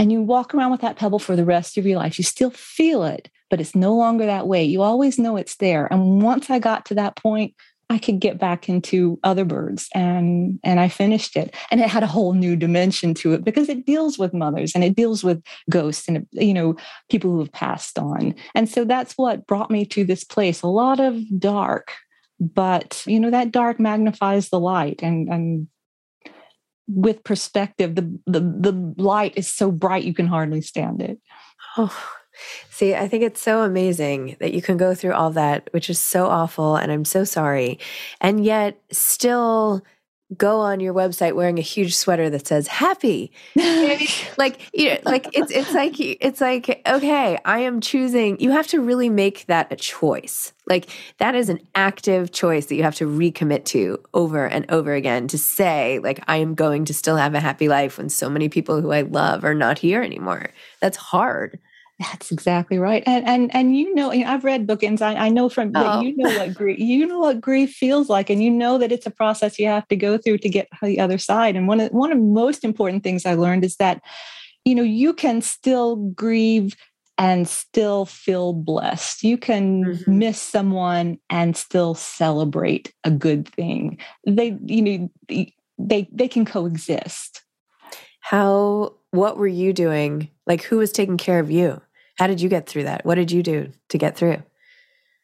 and 0.00 0.10
you 0.10 0.22
walk 0.22 0.54
around 0.54 0.70
with 0.70 0.80
that 0.80 0.96
pebble 0.96 1.18
for 1.18 1.36
the 1.36 1.44
rest 1.44 1.76
of 1.76 1.84
your 1.84 1.98
life. 1.98 2.16
You 2.18 2.24
still 2.24 2.50
feel 2.50 3.04
it, 3.04 3.28
but 3.50 3.60
it's 3.60 3.74
no 3.74 3.94
longer 3.94 4.24
that 4.24 4.48
way. 4.48 4.64
You 4.64 4.80
always 4.80 5.18
know 5.18 5.36
it's 5.36 5.56
there. 5.56 5.92
And 5.92 6.22
once 6.22 6.48
I 6.48 6.58
got 6.58 6.86
to 6.86 6.94
that 6.94 7.16
point, 7.16 7.54
I 7.90 7.98
could 7.98 8.18
get 8.18 8.38
back 8.38 8.66
into 8.66 9.18
other 9.24 9.44
birds 9.44 9.90
and 9.94 10.58
and 10.64 10.80
I 10.80 10.88
finished 10.88 11.36
it. 11.36 11.54
And 11.70 11.82
it 11.82 11.90
had 11.90 12.02
a 12.02 12.06
whole 12.06 12.32
new 12.32 12.56
dimension 12.56 13.12
to 13.14 13.34
it 13.34 13.44
because 13.44 13.68
it 13.68 13.84
deals 13.84 14.18
with 14.18 14.32
mothers 14.32 14.72
and 14.74 14.82
it 14.82 14.96
deals 14.96 15.22
with 15.22 15.42
ghosts 15.68 16.08
and 16.08 16.26
you 16.32 16.54
know 16.54 16.76
people 17.10 17.32
who 17.32 17.40
have 17.40 17.52
passed 17.52 17.98
on. 17.98 18.34
And 18.54 18.70
so 18.70 18.84
that's 18.84 19.18
what 19.18 19.46
brought 19.46 19.70
me 19.70 19.84
to 19.86 20.04
this 20.04 20.24
place. 20.24 20.62
A 20.62 20.66
lot 20.66 20.98
of 20.98 21.20
dark, 21.38 21.92
but 22.38 23.02
you 23.06 23.20
know 23.20 23.30
that 23.30 23.52
dark 23.52 23.78
magnifies 23.78 24.48
the 24.48 24.60
light 24.60 25.02
and 25.02 25.28
and 25.28 25.68
with 26.94 27.22
perspective 27.24 27.94
the, 27.94 28.02
the 28.26 28.40
the 28.40 28.94
light 28.96 29.32
is 29.36 29.50
so 29.50 29.70
bright 29.70 30.04
you 30.04 30.14
can 30.14 30.26
hardly 30.26 30.60
stand 30.60 31.00
it. 31.00 31.18
Oh 31.76 32.16
see 32.70 32.94
i 32.94 33.06
think 33.06 33.22
it's 33.22 33.40
so 33.42 33.62
amazing 33.62 34.36
that 34.40 34.54
you 34.54 34.62
can 34.62 34.76
go 34.76 34.94
through 34.94 35.12
all 35.12 35.30
that 35.30 35.68
which 35.72 35.90
is 35.90 35.98
so 35.98 36.26
awful 36.26 36.76
and 36.76 36.90
i'm 36.90 37.04
so 37.04 37.24
sorry. 37.24 37.78
And 38.20 38.44
yet 38.44 38.80
still 38.90 39.82
go 40.36 40.60
on 40.60 40.80
your 40.80 40.94
website 40.94 41.34
wearing 41.34 41.58
a 41.58 41.62
huge 41.62 41.94
sweater 41.94 42.30
that 42.30 42.46
says 42.46 42.66
happy. 42.66 43.32
Like 44.36 44.60
you 44.72 44.90
know 44.90 44.98
like 45.04 45.26
it's 45.32 45.50
it's 45.50 45.72
like 45.72 45.94
it's 45.98 46.40
like 46.40 46.82
okay 46.86 47.38
i 47.44 47.58
am 47.60 47.80
choosing 47.80 48.38
you 48.40 48.50
have 48.50 48.66
to 48.68 48.80
really 48.80 49.08
make 49.08 49.46
that 49.46 49.70
a 49.72 49.76
choice. 49.76 50.52
Like 50.66 50.88
that 51.18 51.34
is 51.34 51.48
an 51.48 51.60
active 51.74 52.32
choice 52.32 52.66
that 52.66 52.76
you 52.76 52.82
have 52.82 52.94
to 52.96 53.06
recommit 53.06 53.64
to 53.66 53.98
over 54.14 54.46
and 54.46 54.70
over 54.70 54.94
again 54.94 55.28
to 55.28 55.38
say 55.38 55.98
like 56.00 56.20
i 56.28 56.36
am 56.36 56.54
going 56.54 56.84
to 56.86 56.94
still 56.94 57.16
have 57.16 57.34
a 57.34 57.40
happy 57.40 57.68
life 57.68 57.98
when 57.98 58.08
so 58.08 58.30
many 58.30 58.48
people 58.48 58.80
who 58.80 58.92
i 58.92 59.02
love 59.02 59.44
are 59.44 59.54
not 59.54 59.78
here 59.78 60.02
anymore. 60.02 60.50
That's 60.80 60.96
hard 60.96 61.58
that's 62.00 62.32
exactly 62.32 62.78
right. 62.78 63.02
And 63.06 63.26
and 63.26 63.54
and 63.54 63.76
you 63.76 63.94
know, 63.94 64.10
I've 64.10 64.42
read 64.42 64.66
bookends. 64.66 65.02
I, 65.02 65.14
I 65.14 65.28
know 65.28 65.50
from 65.50 65.72
oh. 65.74 66.00
you 66.00 66.16
know 66.16 66.30
what 66.30 66.54
grief 66.54 66.78
you 66.78 67.06
know 67.06 67.18
what 67.18 67.40
grief 67.40 67.72
feels 67.72 68.08
like, 68.08 68.30
and 68.30 68.42
you 68.42 68.50
know 68.50 68.78
that 68.78 68.90
it's 68.90 69.06
a 69.06 69.10
process 69.10 69.58
you 69.58 69.66
have 69.66 69.86
to 69.88 69.96
go 69.96 70.16
through 70.16 70.38
to 70.38 70.48
get 70.48 70.68
to 70.80 70.86
the 70.86 70.98
other 70.98 71.18
side. 71.18 71.56
And 71.56 71.68
one 71.68 71.78
of 71.78 71.92
one 71.92 72.10
of 72.10 72.16
the 72.16 72.24
most 72.24 72.64
important 72.64 73.02
things 73.02 73.26
I 73.26 73.34
learned 73.34 73.64
is 73.64 73.76
that, 73.76 74.00
you 74.64 74.74
know, 74.74 74.82
you 74.82 75.12
can 75.12 75.42
still 75.42 75.96
grieve 75.96 76.74
and 77.18 77.46
still 77.46 78.06
feel 78.06 78.54
blessed. 78.54 79.22
You 79.22 79.36
can 79.36 79.84
mm-hmm. 79.84 80.18
miss 80.18 80.40
someone 80.40 81.18
and 81.28 81.54
still 81.54 81.94
celebrate 81.94 82.94
a 83.04 83.10
good 83.10 83.46
thing. 83.46 83.98
They, 84.26 84.56
you 84.64 84.82
know, 84.82 85.46
they 85.78 86.08
they 86.10 86.28
can 86.28 86.46
coexist. 86.46 87.42
How 88.20 88.94
what 89.10 89.36
were 89.36 89.46
you 89.46 89.74
doing? 89.74 90.30
Like 90.46 90.62
who 90.62 90.78
was 90.78 90.92
taking 90.92 91.18
care 91.18 91.40
of 91.40 91.50
you? 91.50 91.82
How 92.20 92.26
did 92.26 92.42
you 92.42 92.50
get 92.50 92.68
through 92.68 92.82
that? 92.82 93.06
What 93.06 93.14
did 93.14 93.32
you 93.32 93.42
do 93.42 93.72
to 93.88 93.96
get 93.96 94.14
through? 94.14 94.42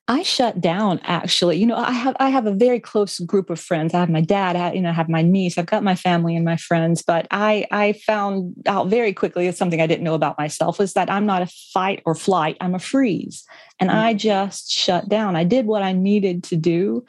I 0.08 0.22
shut 0.22 0.62
down 0.62 0.98
actually. 1.04 1.58
You 1.58 1.66
know, 1.66 1.76
I 1.76 1.90
have 1.90 2.16
I 2.18 2.30
have 2.30 2.46
a 2.46 2.54
very 2.54 2.80
close 2.80 3.18
group 3.18 3.50
of 3.50 3.60
friends. 3.60 3.92
I 3.92 4.00
have 4.00 4.08
my 4.08 4.22
dad, 4.22 4.56
I, 4.56 4.72
you 4.72 4.80
know, 4.80 4.88
I 4.88 4.94
have 4.94 5.10
my 5.10 5.20
niece, 5.20 5.58
I've 5.58 5.66
got 5.66 5.82
my 5.82 5.94
family 5.94 6.34
and 6.34 6.44
my 6.44 6.56
friends, 6.56 7.02
but 7.02 7.26
I 7.30 7.66
I 7.70 7.92
found 8.06 8.54
out 8.64 8.86
very 8.86 9.12
quickly 9.12 9.46
it's 9.46 9.58
something 9.58 9.78
I 9.78 9.86
didn't 9.86 10.04
know 10.04 10.14
about 10.14 10.38
myself 10.38 10.78
was 10.78 10.94
that 10.94 11.10
I'm 11.10 11.26
not 11.26 11.42
a 11.42 11.52
fight 11.74 12.02
or 12.06 12.14
flight, 12.14 12.56
I'm 12.62 12.74
a 12.74 12.78
freeze. 12.78 13.44
And 13.78 13.90
mm-hmm. 13.90 13.98
I 13.98 14.14
just 14.14 14.70
shut 14.70 15.06
down. 15.06 15.36
I 15.36 15.44
did 15.44 15.66
what 15.66 15.82
I 15.82 15.92
needed 15.92 16.44
to 16.44 16.56
do. 16.56 17.04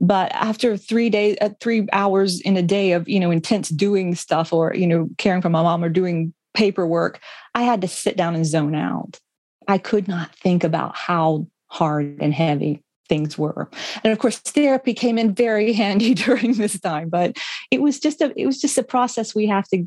But 0.00 0.32
after 0.32 0.78
three 0.78 1.10
days, 1.10 1.36
uh, 1.42 1.50
three 1.60 1.86
hours 1.92 2.40
in 2.40 2.56
a 2.56 2.62
day 2.62 2.92
of, 2.92 3.06
you 3.06 3.20
know, 3.20 3.30
intense 3.30 3.68
doing 3.68 4.14
stuff 4.14 4.54
or, 4.54 4.74
you 4.74 4.86
know, 4.86 5.10
caring 5.18 5.42
for 5.42 5.50
my 5.50 5.62
mom 5.62 5.84
or 5.84 5.90
doing 5.90 6.32
paperwork, 6.54 7.20
I 7.54 7.64
had 7.64 7.82
to 7.82 7.88
sit 7.88 8.16
down 8.16 8.34
and 8.34 8.46
zone 8.46 8.74
out. 8.74 9.20
I 9.68 9.78
could 9.78 10.08
not 10.08 10.34
think 10.36 10.64
about 10.64 10.96
how 10.96 11.46
hard 11.68 12.18
and 12.20 12.32
heavy 12.32 12.82
things 13.08 13.38
were. 13.38 13.68
And 14.02 14.12
of 14.12 14.18
course, 14.18 14.38
therapy 14.38 14.94
came 14.94 15.18
in 15.18 15.34
very 15.34 15.72
handy 15.82 16.14
during 16.14 16.54
this 16.54 16.78
time, 16.80 17.08
but 17.08 17.36
it 17.70 17.82
was 17.82 18.00
just 18.00 18.20
a 18.20 18.32
it 18.36 18.46
was 18.46 18.60
just 18.60 18.78
a 18.78 18.82
process 18.82 19.34
we 19.34 19.46
have 19.46 19.68
to 19.68 19.86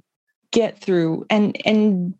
get 0.51 0.79
through. 0.79 1.25
And 1.29 1.59
and 1.65 2.13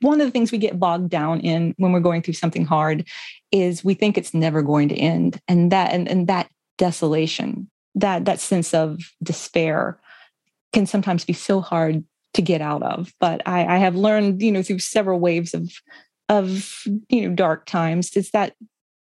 one 0.00 0.20
of 0.20 0.26
the 0.26 0.30
things 0.30 0.52
we 0.52 0.58
get 0.58 0.80
bogged 0.80 1.10
down 1.10 1.40
in 1.40 1.74
when 1.78 1.92
we're 1.92 2.00
going 2.00 2.22
through 2.22 2.34
something 2.34 2.64
hard 2.64 3.06
is 3.52 3.84
we 3.84 3.94
think 3.94 4.16
it's 4.16 4.34
never 4.34 4.62
going 4.62 4.88
to 4.88 4.96
end. 4.96 5.40
And 5.48 5.72
that 5.72 5.92
and, 5.92 6.08
and 6.08 6.26
that 6.28 6.48
desolation, 6.78 7.70
that 7.94 8.24
that 8.24 8.40
sense 8.40 8.74
of 8.74 9.00
despair 9.22 9.98
can 10.72 10.86
sometimes 10.86 11.24
be 11.24 11.32
so 11.32 11.60
hard 11.60 12.04
to 12.34 12.42
get 12.42 12.60
out 12.60 12.82
of. 12.82 13.12
But 13.18 13.42
I, 13.46 13.76
I 13.76 13.78
have 13.78 13.96
learned, 13.96 14.42
you 14.42 14.52
know, 14.52 14.62
through 14.62 14.80
several 14.80 15.18
waves 15.18 15.54
of 15.54 15.72
of 16.28 16.84
you 17.08 17.28
know 17.28 17.34
dark 17.34 17.66
times 17.66 18.16
is 18.16 18.30
that 18.30 18.54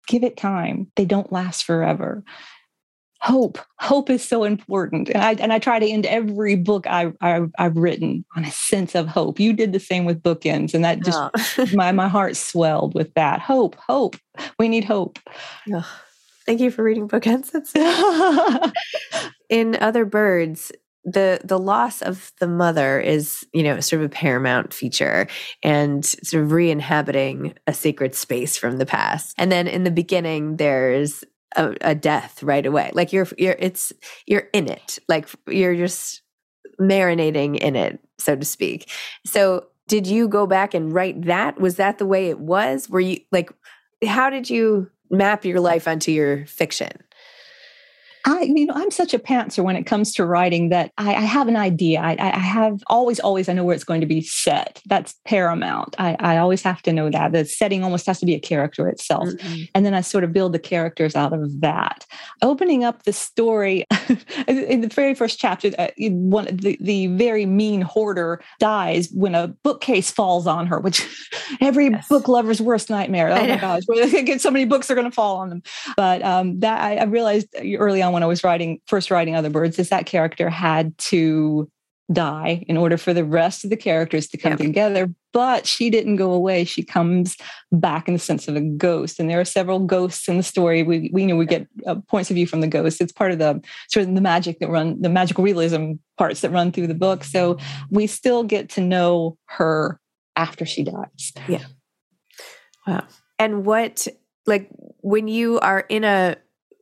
give 0.08 0.24
it 0.24 0.36
time. 0.36 0.90
They 0.96 1.04
don't 1.04 1.32
last 1.32 1.64
forever. 1.64 2.24
Hope. 3.22 3.58
Hope 3.78 4.08
is 4.08 4.26
so 4.26 4.44
important. 4.44 5.10
And 5.10 5.22
i 5.22 5.32
and 5.34 5.52
i 5.52 5.58
try 5.58 5.78
to 5.78 5.86
end 5.86 6.06
every 6.06 6.56
book 6.56 6.86
i, 6.86 7.12
I 7.20 7.42
have 7.58 7.76
written 7.76 8.24
on 8.36 8.44
a 8.44 8.50
sense 8.50 8.94
of 8.94 9.06
hope. 9.08 9.38
You 9.38 9.52
did 9.52 9.72
the 9.72 9.80
same 9.80 10.04
with 10.04 10.22
bookends 10.22 10.74
and 10.74 10.84
that 10.84 11.04
just 11.04 11.18
oh. 11.58 11.66
my 11.74 11.92
my 11.92 12.08
heart 12.08 12.36
swelled 12.36 12.94
with 12.94 13.12
that. 13.14 13.40
Hope 13.40 13.76
hope. 13.76 14.16
We 14.58 14.68
need 14.68 14.84
hope. 14.84 15.18
Oh, 15.72 15.86
thank 16.46 16.60
you 16.60 16.70
for 16.70 16.82
reading 16.82 17.08
bookends. 17.08 17.50
In 19.50 19.76
other 19.76 20.04
birds 20.04 20.72
the 21.04 21.40
the 21.45 21.59
loss 21.59 22.02
of 22.02 22.33
the 22.40 22.47
mother 22.47 23.00
is 23.00 23.47
you 23.54 23.62
know 23.62 23.80
sort 23.80 24.02
of 24.02 24.07
a 24.07 24.14
paramount 24.14 24.75
feature 24.75 25.26
and 25.62 26.04
sort 26.04 26.42
of 26.42 26.52
re-inhabiting 26.52 27.54
a 27.66 27.73
sacred 27.73 28.14
space 28.14 28.59
from 28.59 28.76
the 28.76 28.85
past 28.85 29.35
and 29.38 29.50
then 29.50 29.66
in 29.66 29.85
the 29.85 29.90
beginning 29.90 30.57
there's 30.57 31.25
a, 31.57 31.75
a 31.80 31.95
death 31.95 32.42
right 32.42 32.64
away. 32.64 32.90
Like 32.95 33.12
you're 33.12 33.28
you're 33.38 33.57
it's 33.59 33.92
you're 34.26 34.49
in 34.52 34.69
it. 34.69 34.99
Like 35.09 35.28
you're 35.47 35.75
just 35.75 36.23
marinating 36.80 37.59
in 37.59 37.76
it, 37.76 38.00
so 38.19 38.37
to 38.37 38.45
speak. 38.45 38.88
So 39.26 39.66
did 39.88 40.07
you 40.07 40.28
go 40.28 40.47
back 40.47 40.75
and 40.75 40.92
write 40.92 41.23
that? 41.26 41.61
Was 41.61 41.76
that 41.76 41.99
the 41.99 42.07
way 42.07 42.28
it 42.28 42.38
was? 42.38 42.88
Were 42.88 43.00
you 43.00 43.19
like 43.33 43.50
how 44.07 44.30
did 44.30 44.49
you 44.49 44.90
map 45.11 45.45
your 45.45 45.61
life 45.61 45.88
onto 45.88 46.12
your 46.12 46.47
fiction? 46.47 46.92
I, 48.26 48.42
you 48.42 48.66
know, 48.66 48.74
I'm 48.76 48.90
such 48.90 49.14
a 49.14 49.18
pantser 49.18 49.64
when 49.64 49.76
it 49.76 49.84
comes 49.84 50.12
to 50.14 50.26
writing 50.26 50.68
that 50.68 50.92
I, 50.98 51.14
I 51.14 51.22
have 51.22 51.48
an 51.48 51.56
idea. 51.56 52.00
I, 52.00 52.16
I, 52.18 52.38
have 52.38 52.80
always, 52.88 53.18
always, 53.20 53.48
I 53.48 53.54
know 53.54 53.64
where 53.64 53.74
it's 53.74 53.84
going 53.84 54.00
to 54.00 54.06
be 54.06 54.20
set. 54.20 54.82
That's 54.86 55.14
paramount. 55.24 55.96
I, 55.98 56.16
I 56.20 56.36
always 56.36 56.62
have 56.62 56.82
to 56.82 56.92
know 56.92 57.10
that 57.10 57.32
the 57.32 57.44
setting 57.44 57.82
almost 57.82 58.06
has 58.06 58.20
to 58.20 58.26
be 58.26 58.34
a 58.34 58.40
character 58.40 58.88
itself, 58.88 59.28
mm-hmm. 59.28 59.62
and 59.74 59.86
then 59.86 59.94
I 59.94 60.02
sort 60.02 60.24
of 60.24 60.32
build 60.32 60.52
the 60.52 60.58
characters 60.58 61.16
out 61.16 61.32
of 61.32 61.60
that. 61.60 62.06
Opening 62.42 62.84
up 62.84 63.04
the 63.04 63.12
story 63.12 63.86
in 64.48 64.82
the 64.82 64.88
very 64.88 65.14
first 65.14 65.38
chapter, 65.38 65.70
uh, 65.78 65.88
one 65.98 66.44
the, 66.56 66.76
the 66.80 67.06
very 67.08 67.46
mean 67.46 67.80
hoarder 67.80 68.42
dies 68.58 69.08
when 69.12 69.34
a 69.34 69.48
bookcase 69.48 70.10
falls 70.10 70.46
on 70.46 70.66
her, 70.66 70.78
which 70.78 71.06
every 71.60 71.88
yes. 71.88 72.08
book 72.08 72.28
lover's 72.28 72.60
worst 72.60 72.90
nightmare. 72.90 73.30
Oh 73.30 73.46
my 73.46 73.56
gosh, 73.56 73.84
get 74.24 74.40
so 74.40 74.50
many 74.50 74.64
books 74.64 74.90
are 74.90 74.94
going 74.94 75.08
to 75.08 75.14
fall 75.14 75.38
on 75.38 75.48
them. 75.48 75.62
But 75.96 76.22
um, 76.22 76.60
that 76.60 76.80
I, 76.82 76.96
I 76.96 77.04
realized 77.04 77.48
early 77.78 78.02
on 78.02 78.09
when 78.12 78.22
I 78.22 78.26
was 78.26 78.44
writing, 78.44 78.80
first 78.86 79.10
writing 79.10 79.36
Other 79.36 79.50
Birds, 79.50 79.78
is 79.78 79.88
that 79.88 80.06
character 80.06 80.50
had 80.50 80.96
to 80.98 81.70
die 82.12 82.64
in 82.66 82.76
order 82.76 82.96
for 82.96 83.14
the 83.14 83.24
rest 83.24 83.62
of 83.62 83.70
the 83.70 83.76
characters 83.76 84.26
to 84.26 84.36
come 84.36 84.56
together. 84.56 85.14
But 85.32 85.64
she 85.64 85.90
didn't 85.90 86.16
go 86.16 86.32
away. 86.32 86.64
She 86.64 86.82
comes 86.82 87.36
back 87.70 88.08
in 88.08 88.14
the 88.14 88.18
sense 88.18 88.48
of 88.48 88.56
a 88.56 88.60
ghost. 88.60 89.20
And 89.20 89.30
there 89.30 89.38
are 89.38 89.44
several 89.44 89.78
ghosts 89.78 90.28
in 90.28 90.36
the 90.36 90.42
story. 90.42 90.82
We, 90.82 91.08
we 91.12 91.24
know 91.24 91.36
we 91.36 91.46
get 91.46 91.68
uh, 91.86 91.96
points 92.08 92.28
of 92.28 92.34
view 92.34 92.48
from 92.48 92.62
the 92.62 92.66
ghosts. 92.66 93.00
It's 93.00 93.12
part 93.12 93.30
of 93.30 93.38
the 93.38 93.62
sort 93.88 94.08
of 94.08 94.14
the 94.14 94.20
magic 94.20 94.58
that 94.58 94.68
run, 94.68 95.00
the 95.00 95.08
magical 95.08 95.44
realism 95.44 95.92
parts 96.18 96.40
that 96.40 96.50
run 96.50 96.72
through 96.72 96.88
the 96.88 96.94
book. 96.94 97.22
So 97.22 97.58
we 97.90 98.08
still 98.08 98.42
get 98.42 98.70
to 98.70 98.80
know 98.80 99.38
her 99.46 100.00
after 100.34 100.66
she 100.66 100.82
dies. 100.82 101.32
Yeah. 101.46 101.64
Wow. 102.88 103.06
And 103.38 103.64
what, 103.64 104.08
like, 104.46 104.68
when 105.02 105.28
you 105.28 105.60
are 105.60 105.80
in 105.88 106.02
a 106.02 106.38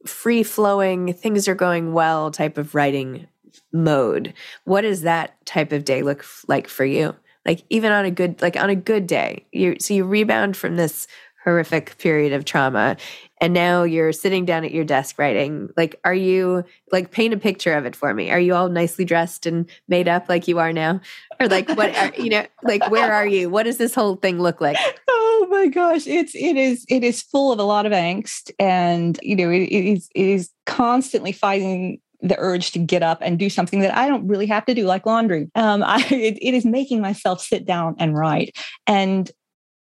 free 0.07 0.43
flowing, 0.43 1.13
things 1.13 1.49
are 1.49 1.55
going 1.55 1.93
well 1.93 2.31
type 2.31 2.59
of 2.59 2.75
writing 2.75 3.27
mode. 3.73 4.35
What 4.65 4.83
does 4.83 5.03
that 5.03 5.45
type 5.47 5.73
of 5.73 5.85
day 5.85 6.03
look 6.03 6.25
like 6.47 6.69
for 6.69 6.85
you? 6.85 7.15
Like 7.47 7.63
even 7.71 7.93
on 7.93 8.05
a 8.05 8.11
good 8.11 8.41
like 8.43 8.57
on 8.57 8.71
a 8.71 8.75
good 8.75 9.07
day, 9.07 9.47
you 9.53 9.77
so 9.81 9.95
you 9.95 10.05
rebound 10.05 10.57
from 10.57 10.77
this 10.77 11.07
horrific 11.45 11.97
period 11.99 12.33
of 12.33 12.45
trauma 12.45 12.97
and 13.41 13.53
now 13.55 13.83
you're 13.83 14.13
sitting 14.13 14.45
down 14.45 14.65
at 14.65 14.73
your 14.73 14.85
desk 14.85 15.19
writing 15.19 15.69
like 15.77 15.99
are 16.05 16.15
you 16.15 16.65
like 16.93 17.11
paint 17.11 17.35
a 17.35 17.37
picture 17.37 17.75
of 17.75 17.85
it 17.85 17.97
for 17.97 18.13
me 18.15 18.31
are 18.31 18.41
you 18.41 18.55
all 18.55 18.69
nicely 18.69 19.05
dressed 19.05 19.47
and 19.47 19.69
made 19.89 20.09
up 20.09 20.29
like 20.29 20.49
you 20.49 20.59
are 20.59 20.73
now 20.73 21.01
or 21.41 21.49
like 21.49 21.69
what 21.71 21.95
are, 21.97 22.13
you 22.21 22.31
know 22.31 22.47
like 22.63 22.89
where 22.91 23.13
are 23.13 23.27
you 23.27 23.49
what 23.49 23.65
does 23.65 23.79
this 23.79 23.95
whole 23.95 24.17
thing 24.17 24.41
look 24.41 24.61
like 24.61 24.77
oh 25.09 25.47
my 25.51 25.67
gosh 25.67 26.07
it's 26.07 26.35
it 26.35 26.57
is 26.57 26.85
it 26.89 27.05
is 27.05 27.23
full 27.23 27.53
of 27.53 27.59
a 27.59 27.65
lot 27.65 27.87
of 27.87 27.93
angst 27.93 28.51
and 28.59 29.19
you 29.23 29.37
know 29.37 29.51
it, 29.51 29.63
it 29.63 29.85
is 29.85 30.09
it 30.15 30.27
is 30.27 30.51
constantly 30.67 31.33
fighting 31.33 32.01
the 32.21 32.37
urge 32.39 32.73
to 32.73 32.79
get 32.79 33.03
up 33.03 33.19
and 33.23 33.39
do 33.39 33.49
something 33.49 33.81
that 33.81 33.97
I 33.97 34.09
don't 34.09 34.27
really 34.27 34.47
have 34.47 34.67
to 34.67 34.75
do, 34.75 34.85
like 34.85 35.07
laundry. 35.07 35.51
Um, 35.55 35.83
I, 35.87 36.05
it, 36.11 36.39
it 36.43 36.55
is 36.55 36.65
making 36.65 37.01
myself 37.01 37.41
sit 37.41 37.65
down 37.65 37.95
and 37.99 38.17
write. 38.17 38.57
And 38.87 39.31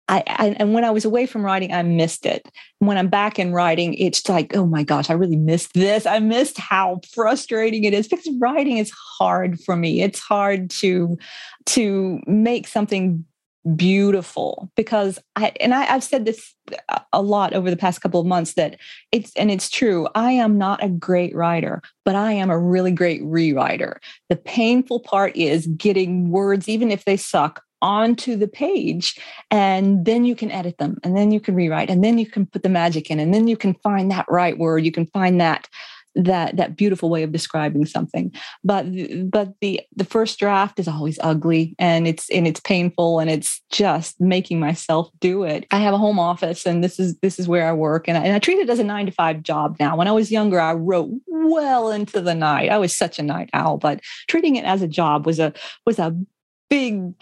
I, 0.08 0.24
I, 0.28 0.56
and 0.60 0.74
when 0.74 0.84
I 0.84 0.92
was 0.92 1.04
away 1.06 1.26
from 1.26 1.44
writing, 1.44 1.74
I 1.74 1.82
missed 1.82 2.26
it. 2.26 2.48
When 2.80 2.98
I'm 2.98 3.08
back 3.08 3.40
in 3.40 3.54
writing, 3.54 3.96
it's 3.96 4.28
like, 4.30 4.56
oh 4.56 4.66
my 4.66 4.84
gosh, 4.84 5.10
I 5.10 5.14
really 5.14 5.38
missed 5.38 5.74
this. 5.74 6.06
I 6.06 6.20
missed 6.20 6.60
how 6.60 7.02
frustrating 7.14 7.84
it 7.86 7.94
is 7.94 8.08
because 8.08 8.30
writing 8.40 8.78
is 8.78 8.92
hard 8.92 9.60
for 9.62 9.76
me. 9.76 10.02
It's 10.02 10.20
hard 10.20 10.70
to 10.72 11.18
to 11.68 12.20
make 12.28 12.68
something 12.68 13.26
beautiful 13.76 14.72
because 14.76 15.18
I 15.36 15.52
and 15.60 15.74
I, 15.74 15.96
I've 15.96 16.04
said 16.04 16.26
this 16.26 16.54
a 17.12 17.22
lot 17.22 17.54
over 17.54 17.72
the 17.72 17.78
past 17.78 18.02
couple 18.02 18.20
of 18.20 18.28
months 18.28 18.54
that 18.54 18.78
it's 19.12 19.34
and 19.36 19.50
it's 19.50 19.70
true. 19.70 20.08
I 20.14 20.34
am 20.34 20.58
not 20.58 20.84
a 20.84 20.90
great 20.90 21.36
writer, 21.36 21.82
but 22.04 22.16
I 22.16 22.34
am 22.34 22.52
a 22.52 22.60
really 22.60 22.92
great 22.92 23.24
rewriter. 23.24 23.98
The 24.30 24.36
painful 24.36 25.00
part 25.00 25.36
is 25.36 25.66
getting 25.68 26.30
words, 26.30 26.70
even 26.70 26.92
if 26.92 27.06
they 27.06 27.18
suck, 27.18 27.64
onto 27.82 28.36
the 28.36 28.48
page 28.48 29.18
and 29.52 30.06
then 30.06 30.26
you 30.26 30.36
can 30.36 30.52
edit 30.52 30.78
them 30.78 30.98
and 31.04 31.16
then 31.16 31.32
you 31.32 31.40
can 31.40 31.56
rewrite 31.56 31.90
and 31.90 32.04
then 32.04 32.18
you 32.18 32.26
can 32.26 32.46
put 32.46 32.64
the 32.64 32.70
magic 32.70 33.12
in 33.12 33.20
and 33.20 33.34
then 33.34 33.48
you 33.48 33.58
can 33.58 33.74
find 33.76 34.10
that 34.10 34.26
right 34.30 34.58
word 34.58 34.86
you 34.86 34.92
can 34.92 35.06
find 35.08 35.40
that 35.40 35.68
that 36.16 36.56
that 36.58 36.76
beautiful 36.76 37.10
way 37.10 37.24
of 37.24 37.32
describing 37.32 37.86
something. 37.86 38.32
But 38.64 38.86
but 39.30 39.54
the 39.62 39.82
the 39.96 40.06
first 40.06 40.40
draft 40.40 40.80
is 40.80 40.88
always 40.88 41.20
ugly 41.22 41.76
and 41.78 42.08
it's 42.08 42.30
and 42.30 42.48
it's 42.48 42.60
painful 42.60 43.20
and 43.20 43.30
it's 43.30 43.62
just 43.72 44.20
making 44.20 44.60
myself 44.60 45.10
do 45.20 45.44
it. 45.44 45.66
I 45.72 45.78
have 45.80 45.94
a 45.94 46.00
home 46.00 46.20
office 46.20 46.66
and 46.66 46.84
this 46.84 47.00
is 47.00 47.18
this 47.20 47.38
is 47.38 47.48
where 47.48 47.68
i 47.68 47.74
work 47.74 48.08
and 48.08 48.18
I, 48.18 48.22
and 48.22 48.34
I 48.34 48.40
treat 48.40 48.60
it 48.60 48.70
as 48.70 48.80
a 48.80 48.84
nine 48.84 49.06
to 49.06 49.12
five 49.12 49.44
job 49.44 49.78
now. 49.80 49.96
When 49.98 50.08
i 50.08 50.12
was 50.12 50.32
younger 50.32 50.60
i 50.60 50.74
wrote 50.74 51.12
well 51.28 51.92
into 51.92 52.22
the 52.22 52.36
night. 52.36 52.72
I 52.72 52.78
was 52.78 52.96
such 52.96 53.20
a 53.20 53.24
night 53.24 53.50
owl 53.54 53.78
but 53.78 54.00
treating 54.28 54.56
it 54.56 54.66
as 54.66 54.82
a 54.82 54.88
job 54.88 55.26
was 55.26 55.40
a 55.40 55.54
was 55.86 56.00
a 56.00 56.16
big 56.70 57.14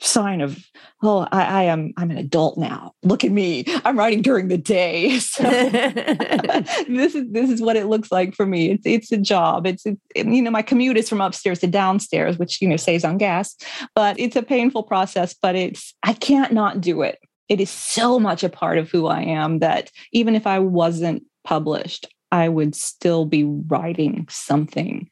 sign 0.00 0.40
of 0.40 0.58
oh 1.02 1.26
I, 1.32 1.44
I, 1.44 1.62
am 1.64 1.92
i'm 1.96 2.10
an 2.10 2.18
adult 2.18 2.58
now. 2.58 2.94
Look 3.02 3.24
at 3.24 3.30
me. 3.30 3.64
I'm 3.84 3.98
writing 3.98 4.22
during 4.22 4.48
the 4.48 4.58
day. 4.58 5.18
So 5.32 5.42
this 6.88 7.14
is 7.14 7.30
this 7.30 7.50
is 7.50 7.62
what 7.62 7.76
it 7.76 7.86
looks 7.86 8.12
like 8.12 8.34
for 8.34 8.44
me. 8.46 8.70
It's 8.70 8.86
it's 8.86 9.12
a 9.12 9.16
job. 9.16 9.66
It's, 9.66 9.84
it's 9.86 10.00
you 10.14 10.42
know 10.42 10.50
my 10.50 10.62
commute 10.62 10.96
is 10.96 11.08
from 11.08 11.20
upstairs 11.20 11.60
to 11.60 11.66
downstairs 11.66 12.38
which 12.38 12.60
you 12.60 12.68
know 12.68 12.76
saves 12.76 13.04
on 13.04 13.18
gas 13.18 13.56
but 13.94 14.18
it's 14.18 14.36
a 14.36 14.42
painful 14.42 14.82
process 14.82 15.34
but 15.40 15.54
it's 15.54 15.94
i 16.02 16.12
can't 16.12 16.52
not 16.52 16.80
do 16.80 17.02
it. 17.02 17.18
It 17.48 17.60
is 17.60 17.70
so 17.70 18.18
much 18.18 18.42
a 18.42 18.48
part 18.48 18.78
of 18.78 18.90
who 18.90 19.06
i 19.06 19.22
am 19.22 19.60
that 19.60 19.90
even 20.12 20.34
if 20.34 20.46
i 20.46 20.58
wasn't 20.58 21.22
published 21.44 22.06
i 22.30 22.48
would 22.48 22.74
still 22.74 23.24
be 23.24 23.44
writing 23.44 24.26
something. 24.30 25.08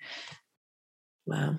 Wow 1.26 1.58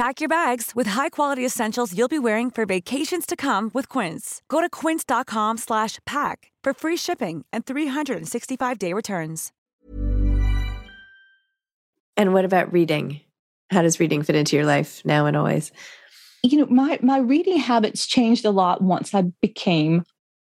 Pack 0.00 0.22
your 0.22 0.30
bags 0.30 0.74
with 0.74 0.86
high-quality 0.86 1.44
essentials 1.44 1.94
you'll 1.94 2.08
be 2.08 2.18
wearing 2.18 2.50
for 2.50 2.64
vacations 2.64 3.26
to 3.26 3.36
come 3.36 3.70
with 3.74 3.86
Quince. 3.86 4.40
Go 4.48 4.62
to 4.62 4.70
quince.com 4.70 5.58
slash 5.58 5.98
pack 6.06 6.50
for 6.64 6.72
free 6.72 6.96
shipping 6.96 7.44
and 7.52 7.66
365-day 7.66 8.94
returns. 8.94 9.52
And 12.16 12.32
what 12.32 12.46
about 12.46 12.72
reading? 12.72 13.20
How 13.70 13.82
does 13.82 14.00
reading 14.00 14.22
fit 14.22 14.36
into 14.36 14.56
your 14.56 14.64
life 14.64 15.02
now 15.04 15.26
and 15.26 15.36
always? 15.36 15.70
You 16.42 16.60
know, 16.60 16.66
my 16.70 16.98
my 17.02 17.18
reading 17.18 17.58
habits 17.58 18.06
changed 18.06 18.46
a 18.46 18.50
lot 18.50 18.80
once 18.80 19.14
I 19.14 19.24
became 19.42 20.04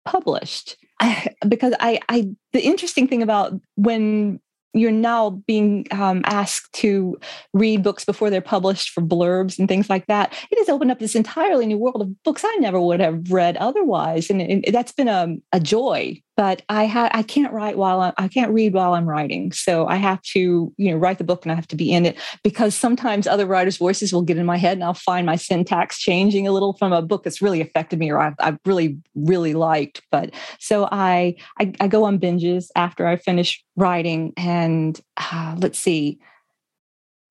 published. 0.05 0.77
I, 0.99 1.29
because 1.47 1.73
I, 1.79 1.99
I, 2.09 2.29
the 2.53 2.61
interesting 2.61 3.07
thing 3.07 3.23
about 3.23 3.59
when 3.75 4.39
you're 4.73 4.91
now 4.91 5.31
being 5.47 5.85
um, 5.91 6.21
asked 6.25 6.71
to 6.73 7.19
read 7.53 7.83
books 7.83 8.05
before 8.05 8.29
they're 8.29 8.41
published 8.41 8.91
for 8.91 9.01
blurbs 9.01 9.59
and 9.59 9.67
things 9.67 9.89
like 9.89 10.07
that. 10.07 10.33
It 10.49 10.57
has 10.59 10.69
opened 10.69 10.91
up 10.91 10.99
this 10.99 11.15
entirely 11.15 11.65
new 11.65 11.77
world 11.77 12.01
of 12.01 12.23
books 12.23 12.43
I 12.45 12.55
never 12.59 12.79
would 12.79 12.99
have 12.99 13.31
read 13.31 13.57
otherwise, 13.57 14.29
and, 14.29 14.41
and 14.41 14.63
that's 14.71 14.91
been 14.91 15.07
a, 15.07 15.35
a 15.51 15.59
joy 15.59 16.21
but 16.37 16.61
I 16.69 16.85
ha- 16.85 17.09
I 17.11 17.23
can't 17.23 17.53
write 17.53 17.77
while 17.77 18.01
I'm, 18.01 18.13
I 18.17 18.27
can't 18.27 18.51
read 18.51 18.73
while 18.73 18.93
I'm 18.93 19.07
writing. 19.07 19.51
So 19.51 19.87
I 19.87 19.97
have 19.97 20.21
to, 20.33 20.73
you 20.77 20.91
know, 20.91 20.97
write 20.97 21.17
the 21.17 21.23
book 21.23 21.43
and 21.43 21.51
I 21.51 21.55
have 21.55 21.67
to 21.67 21.75
be 21.75 21.91
in 21.91 22.05
it 22.05 22.17
because 22.43 22.73
sometimes 22.75 23.27
other 23.27 23.45
writers' 23.45 23.77
voices 23.77 24.13
will 24.13 24.21
get 24.21 24.37
in 24.37 24.45
my 24.45 24.57
head 24.57 24.73
and 24.73 24.83
I'll 24.83 24.93
find 24.93 25.25
my 25.25 25.35
syntax 25.35 25.99
changing 25.99 26.47
a 26.47 26.51
little 26.51 26.73
from 26.73 26.93
a 26.93 27.01
book 27.01 27.23
that's 27.23 27.41
really 27.41 27.61
affected 27.61 27.99
me 27.99 28.11
or 28.11 28.19
I've, 28.19 28.35
I've 28.39 28.59
really, 28.65 28.97
really 29.15 29.53
liked. 29.53 30.01
But 30.11 30.33
so 30.59 30.87
I, 30.91 31.35
I, 31.59 31.73
I 31.79 31.87
go 31.87 32.05
on 32.05 32.19
binges 32.19 32.67
after 32.75 33.07
I 33.07 33.17
finish 33.17 33.63
writing 33.75 34.33
and 34.37 34.99
uh, 35.17 35.55
let's 35.59 35.79
see, 35.79 36.19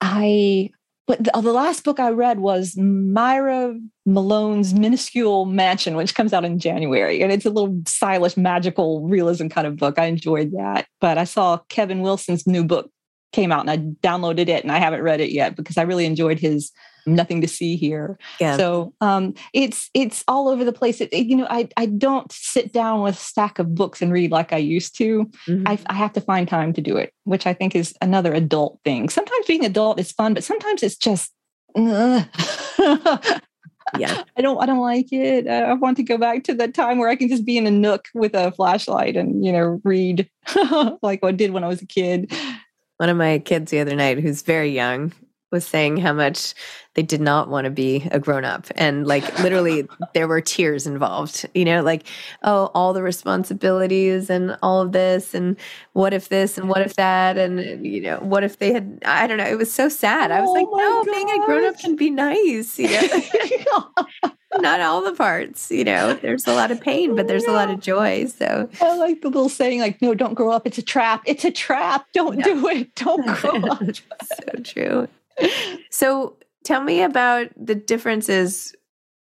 I 0.00 0.70
but 1.10 1.24
the, 1.24 1.40
the, 1.40 1.52
last 1.52 1.82
book 1.82 1.98
I 1.98 2.10
read 2.10 2.38
was 2.38 2.76
Myra 2.76 3.74
Malone's 4.06 4.74
Minuscule 4.74 5.44
Mansion, 5.44 5.96
which 5.96 6.14
comes 6.14 6.32
out 6.32 6.44
in 6.44 6.60
January. 6.60 7.20
And 7.20 7.32
it's 7.32 7.44
a 7.44 7.50
little 7.50 7.82
stylish, 7.84 8.36
magical 8.36 9.00
realism 9.08 9.48
kind 9.48 9.66
of 9.66 9.76
book. 9.76 9.98
I 9.98 10.04
enjoyed 10.04 10.52
that. 10.52 10.86
But 11.00 11.18
I 11.18 11.24
saw 11.24 11.58
Kevin 11.68 12.02
Wilson's 12.02 12.46
new 12.46 12.62
book 12.62 12.92
came 13.32 13.52
out 13.52 13.60
and 13.60 13.70
I 13.70 13.78
downloaded 14.06 14.48
it 14.48 14.62
and 14.62 14.72
I 14.72 14.78
haven't 14.78 15.02
read 15.02 15.20
it 15.20 15.30
yet 15.30 15.56
because 15.56 15.78
I 15.78 15.82
really 15.82 16.06
enjoyed 16.06 16.38
his 16.38 16.72
nothing 17.06 17.40
to 17.40 17.48
see 17.48 17.76
here. 17.76 18.18
Yeah. 18.40 18.56
So 18.56 18.94
um, 19.00 19.34
it's 19.52 19.90
it's 19.94 20.24
all 20.28 20.48
over 20.48 20.64
the 20.64 20.72
place. 20.72 21.00
It, 21.00 21.10
it, 21.12 21.26
you 21.26 21.36
know, 21.36 21.46
I 21.48 21.68
I 21.76 21.86
don't 21.86 22.30
sit 22.32 22.72
down 22.72 23.02
with 23.02 23.16
a 23.16 23.18
stack 23.18 23.58
of 23.58 23.74
books 23.74 24.02
and 24.02 24.12
read 24.12 24.30
like 24.30 24.52
I 24.52 24.58
used 24.58 24.96
to. 24.98 25.24
Mm-hmm. 25.46 25.66
I, 25.66 25.78
I 25.86 25.94
have 25.94 26.12
to 26.14 26.20
find 26.20 26.48
time 26.48 26.72
to 26.74 26.80
do 26.80 26.96
it, 26.96 27.12
which 27.24 27.46
I 27.46 27.54
think 27.54 27.74
is 27.74 27.94
another 28.00 28.32
adult 28.32 28.80
thing. 28.84 29.08
Sometimes 29.08 29.46
being 29.46 29.64
adult 29.64 29.98
is 30.00 30.12
fun, 30.12 30.34
but 30.34 30.44
sometimes 30.44 30.82
it's 30.82 30.96
just. 30.96 31.32
yeah 33.98 34.22
i 34.36 34.42
don't 34.42 34.62
i 34.62 34.66
don't 34.66 34.80
like 34.80 35.12
it 35.12 35.48
i 35.48 35.72
want 35.72 35.96
to 35.96 36.02
go 36.02 36.16
back 36.16 36.44
to 36.44 36.54
the 36.54 36.68
time 36.68 36.98
where 36.98 37.08
i 37.08 37.16
can 37.16 37.28
just 37.28 37.44
be 37.44 37.56
in 37.56 37.66
a 37.66 37.70
nook 37.70 38.06
with 38.14 38.34
a 38.34 38.52
flashlight 38.52 39.16
and 39.16 39.44
you 39.44 39.52
know 39.52 39.80
read 39.84 40.28
like 41.02 41.22
what 41.22 41.28
i 41.28 41.32
did 41.32 41.52
when 41.52 41.64
i 41.64 41.68
was 41.68 41.82
a 41.82 41.86
kid 41.86 42.32
one 43.00 43.08
of 43.08 43.16
my 43.16 43.38
kids 43.38 43.70
the 43.70 43.80
other 43.80 43.96
night 43.96 44.18
who's 44.18 44.42
very 44.42 44.70
young 44.70 45.10
was 45.50 45.66
saying 45.66 45.96
how 45.96 46.12
much 46.12 46.52
they 46.96 47.02
did 47.02 47.22
not 47.22 47.48
want 47.48 47.64
to 47.64 47.70
be 47.70 48.06
a 48.12 48.18
grown 48.18 48.44
up. 48.44 48.66
And 48.74 49.06
like 49.06 49.38
literally, 49.38 49.88
there 50.14 50.28
were 50.28 50.42
tears 50.42 50.86
involved, 50.86 51.48
you 51.54 51.64
know, 51.64 51.82
like, 51.82 52.06
oh, 52.42 52.70
all 52.74 52.92
the 52.92 53.02
responsibilities 53.02 54.28
and 54.28 54.54
all 54.62 54.82
of 54.82 54.92
this. 54.92 55.32
And 55.34 55.56
what 55.94 56.12
if 56.12 56.28
this 56.28 56.58
and 56.58 56.68
what 56.68 56.82
if 56.82 56.96
that? 56.96 57.38
And, 57.38 57.86
you 57.86 58.02
know, 58.02 58.18
what 58.18 58.44
if 58.44 58.58
they 58.58 58.70
had, 58.70 58.98
I 59.06 59.26
don't 59.26 59.38
know. 59.38 59.46
It 59.46 59.56
was 59.56 59.72
so 59.72 59.88
sad. 59.88 60.30
I 60.30 60.42
was 60.42 60.50
oh 60.50 60.52
like, 60.52 60.66
no, 60.70 61.02
gosh. 61.02 61.14
being 61.14 61.30
a 61.30 61.46
grown 61.46 61.64
up 61.64 61.78
can 61.78 61.96
be 61.96 62.10
nice, 62.10 62.78
you 62.78 62.90
know. 62.90 63.88
not 64.58 64.80
all 64.80 65.02
the 65.02 65.14
parts, 65.14 65.70
you 65.70 65.84
know. 65.84 66.14
There's 66.14 66.46
a 66.46 66.54
lot 66.54 66.70
of 66.70 66.80
pain, 66.80 67.14
but 67.14 67.28
there's 67.28 67.44
a 67.44 67.52
lot 67.52 67.70
of 67.70 67.76
oh, 67.76 67.80
joy. 67.80 68.26
So 68.26 68.68
I 68.80 68.96
like 68.96 69.20
the 69.22 69.28
little 69.28 69.48
saying, 69.48 69.80
like, 69.80 70.02
no, 70.02 70.14
don't 70.14 70.34
grow 70.34 70.50
up. 70.50 70.66
It's 70.66 70.78
a 70.78 70.82
trap. 70.82 71.22
It's 71.24 71.44
a 71.44 71.50
trap. 71.50 72.06
Don't 72.12 72.38
no. 72.38 72.44
do 72.44 72.68
it. 72.68 72.94
Don't 72.96 73.26
grow 73.40 73.60
up. 73.70 73.82
so 73.84 74.62
true 74.62 75.08
so 75.90 76.36
tell 76.64 76.82
me 76.82 77.02
about 77.02 77.48
the 77.56 77.74
differences 77.74 78.74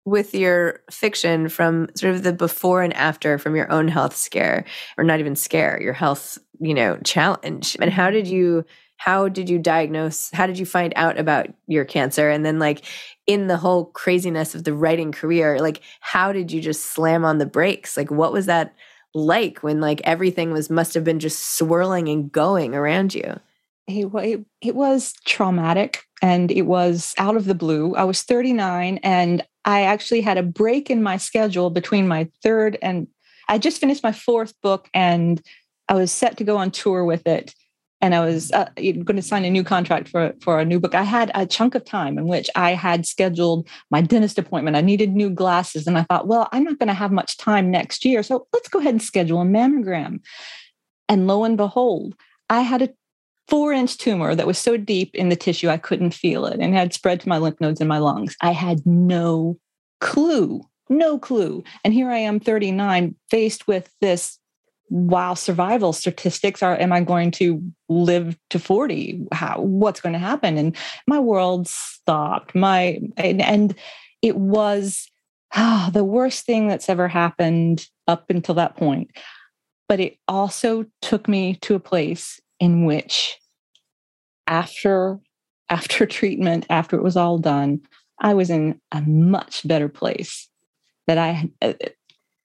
with 0.04 0.34
your 0.34 0.82
fiction 0.90 1.48
from 1.48 1.88
sort 1.96 2.16
of 2.16 2.24
the 2.24 2.34
before 2.34 2.82
and 2.82 2.94
after 2.94 3.38
from 3.38 3.56
your 3.56 3.72
own 3.72 3.88
health 3.88 4.16
scare 4.16 4.66
or 4.98 5.04
not 5.04 5.20
even 5.20 5.36
scare 5.36 5.80
your 5.82 5.94
health 5.94 6.40
you 6.60 6.74
know 6.74 6.98
challenge 7.04 7.78
and 7.80 7.92
how 7.92 8.10
did 8.10 8.28
you 8.28 8.66
how 8.98 9.28
did 9.30 9.48
you 9.48 9.60
diagnose 9.60 10.32
how 10.32 10.48
did 10.48 10.58
you 10.58 10.66
find 10.66 10.92
out 10.96 11.20
about 11.20 11.48
your 11.68 11.86
cancer 11.86 12.30
and 12.30 12.44
then 12.44 12.58
like 12.58 12.84
in 13.28 13.48
the 13.48 13.58
whole 13.58 13.86
craziness 13.86 14.56
of 14.56 14.64
the 14.64 14.74
writing 14.74 15.12
career 15.12 15.60
like 15.60 15.82
how 16.00 16.32
did 16.32 16.52
you 16.52 16.62
just 16.62 16.86
slam 16.86 17.24
on 17.24 17.38
the 17.38 17.46
brakes 17.46 17.96
like 17.96 18.12
what 18.12 18.34
was 18.34 18.46
that 18.46 18.74
like 19.14 19.62
when 19.62 19.80
like 19.80 20.02
everything 20.04 20.52
was 20.52 20.70
must 20.70 20.94
have 20.94 21.04
been 21.04 21.20
just 21.20 21.58
swirling 21.58 22.08
and 22.10 22.32
going 22.32 22.74
around 22.74 23.14
you 23.14 23.40
it, 23.88 24.46
it 24.62 24.76
was 24.76 25.14
traumatic 25.26 26.04
and 26.22 26.52
it 26.52 26.64
was 26.64 27.14
out 27.18 27.36
of 27.36 27.46
the 27.46 27.56
blue. 27.56 27.96
I 27.96 28.04
was 28.04 28.24
39 28.24 29.00
and 29.04 29.46
I 29.66 29.84
actually 29.84 30.22
had 30.22 30.38
a 30.38 30.44
break 30.44 30.90
in 30.90 31.04
my 31.04 31.18
schedule 31.18 31.70
between 31.70 32.08
my 32.08 32.30
third 32.44 32.78
and 32.82 33.08
I 33.48 33.58
just 33.58 33.80
finished 33.80 34.04
my 34.04 34.12
fourth 34.12 34.54
book 34.62 34.90
and 34.94 35.42
I 35.90 35.96
was 35.96 36.12
set 36.12 36.38
to 36.38 36.44
go 36.44 36.58
on 36.58 36.72
tour 36.72 37.04
with 37.04 37.28
it. 37.28 37.54
And 38.02 38.16
I 38.16 38.26
was 38.26 38.52
uh, 38.52 38.70
going 38.76 39.16
to 39.16 39.22
sign 39.22 39.46
a 39.46 39.50
new 39.50 39.64
contract 39.64 40.10
for, 40.10 40.34
for 40.42 40.60
a 40.60 40.66
new 40.66 40.80
book. 40.80 40.96
I 40.96 41.04
had 41.04 41.32
a 41.36 41.46
chunk 41.46 41.76
of 41.76 41.86
time 41.86 42.18
in 42.18 42.28
which 42.28 42.50
I 42.56 42.72
had 42.72 43.06
scheduled 43.06 43.68
my 43.92 44.02
dentist 44.02 44.40
appointment. 44.40 44.76
I 44.76 44.82
needed 44.82 45.12
new 45.12 45.30
glasses. 45.30 45.86
And 45.86 45.98
I 45.98 46.04
thought, 46.04 46.28
well, 46.28 46.50
I'm 46.52 46.64
not 46.64 46.80
going 46.80 46.88
to 46.88 46.94
have 46.94 47.12
much 47.12 47.38
time 47.38 47.70
next 47.70 48.04
year. 48.04 48.24
So 48.24 48.48
let's 48.54 48.70
go 48.70 48.80
ahead 48.80 48.94
and 48.94 49.02
schedule 49.02 49.42
a 49.42 49.46
mammogram. 49.46 50.22
And 51.08 51.28
lo 51.28 51.44
and 51.44 51.58
behold, 51.58 52.16
I 52.50 52.62
had 52.62 52.82
a 52.82 52.90
four 53.48 53.74
inch 53.74 53.98
tumor 53.98 54.34
that 54.34 54.48
was 54.48 54.58
so 54.58 54.78
deep 54.78 55.14
in 55.14 55.30
the 55.30 55.36
tissue 55.36 55.70
I 55.70 55.78
couldn't 55.78 56.14
feel 56.14 56.46
it 56.46 56.60
and 56.60 56.74
had 56.74 56.94
spread 56.94 57.20
to 57.22 57.30
my 57.30 57.38
lymph 57.38 57.60
nodes 57.60 57.82
in 57.82 57.88
my 57.88 57.98
lungs. 57.98 58.36
I 58.42 58.52
had 58.52 58.86
no 58.86 59.60
clue, 60.00 60.62
no 60.90 61.20
clue. 61.20 61.64
And 61.84 61.94
here 61.94 62.10
I 62.10 62.18
am, 62.18 62.40
39, 62.40 63.16
faced 63.30 63.68
with 63.68 63.94
this 64.02 64.40
while 64.92 65.38
survival 65.38 65.94
statistics 65.94 66.62
are 66.62 66.78
am 66.78 66.92
i 66.92 67.00
going 67.00 67.32
to 67.32 67.64
live 67.88 68.38
to 68.50 68.60
40 68.60 69.26
how 69.32 69.62
what's 69.62 70.02
going 70.02 70.14
to 70.14 70.20
happen? 70.20 70.58
And 70.58 70.76
my 71.08 71.20
world 71.20 71.68
stopped. 71.68 72.54
My 72.54 73.00
and, 73.18 73.42
and 73.42 73.76
it 74.22 74.36
was 74.38 75.10
ah, 75.56 75.90
the 75.94 76.04
worst 76.04 76.46
thing 76.46 76.68
that's 76.68 76.90
ever 76.90 77.08
happened 77.08 77.88
up 78.08 78.30
until 78.30 78.56
that 78.56 78.76
point. 78.76 79.12
But 79.88 80.00
it 80.00 80.18
also 80.28 80.86
took 81.02 81.28
me 81.28 81.56
to 81.62 81.76
a 81.76 81.80
place 81.80 82.40
in 82.60 82.86
which 82.86 83.38
after 84.48 85.20
after 85.70 86.06
treatment 86.18 86.66
after 86.70 86.96
it 86.98 87.04
was 87.04 87.16
all 87.16 87.38
done 87.38 87.80
i 88.20 88.34
was 88.34 88.50
in 88.50 88.80
a 88.92 89.02
much 89.02 89.66
better 89.68 89.88
place 89.88 90.50
that 91.08 91.18
i 91.18 91.50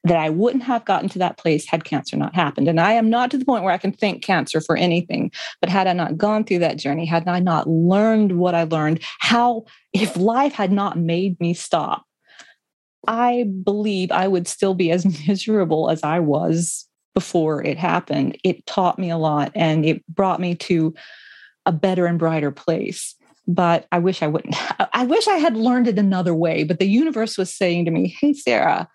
that 0.06 0.18
i 0.18 0.30
wouldn't 0.30 0.62
have 0.62 0.84
gotten 0.84 1.08
to 1.08 1.18
that 1.18 1.38
place 1.38 1.66
had 1.66 1.84
cancer 1.84 2.16
not 2.16 2.34
happened 2.34 2.68
and 2.68 2.80
i 2.80 2.92
am 2.92 3.10
not 3.10 3.30
to 3.30 3.38
the 3.38 3.44
point 3.44 3.64
where 3.64 3.72
i 3.72 3.78
can 3.78 3.92
thank 3.92 4.22
cancer 4.22 4.60
for 4.60 4.76
anything 4.76 5.30
but 5.60 5.70
had 5.70 5.86
i 5.86 5.92
not 5.92 6.16
gone 6.16 6.44
through 6.44 6.58
that 6.58 6.78
journey 6.78 7.04
had 7.04 7.26
i 7.28 7.38
not 7.38 7.68
learned 7.68 8.38
what 8.38 8.54
i 8.54 8.64
learned 8.64 9.02
how 9.20 9.64
if 9.92 10.16
life 10.16 10.52
had 10.52 10.72
not 10.72 10.98
made 10.98 11.38
me 11.40 11.52
stop 11.52 12.04
i 13.06 13.44
believe 13.62 14.10
i 14.10 14.26
would 14.26 14.48
still 14.48 14.74
be 14.74 14.90
as 14.90 15.04
miserable 15.28 15.90
as 15.90 16.02
i 16.02 16.18
was 16.18 16.86
before 17.16 17.64
it 17.64 17.78
happened. 17.78 18.36
It 18.44 18.66
taught 18.66 18.98
me 18.98 19.08
a 19.08 19.16
lot 19.16 19.50
and 19.54 19.86
it 19.86 20.06
brought 20.06 20.38
me 20.38 20.54
to 20.56 20.94
a 21.64 21.72
better 21.72 22.04
and 22.04 22.18
brighter 22.18 22.50
place. 22.50 23.14
But 23.48 23.86
I 23.90 24.00
wish 24.00 24.22
I 24.22 24.26
wouldn't. 24.26 24.54
I 24.92 25.06
wish 25.06 25.26
I 25.26 25.38
had 25.38 25.56
learned 25.56 25.88
it 25.88 25.98
another 25.98 26.34
way. 26.34 26.62
But 26.62 26.78
the 26.78 26.86
universe 26.86 27.38
was 27.38 27.52
saying 27.52 27.86
to 27.86 27.90
me, 27.90 28.14
Hey, 28.20 28.34
Sarah, 28.34 28.86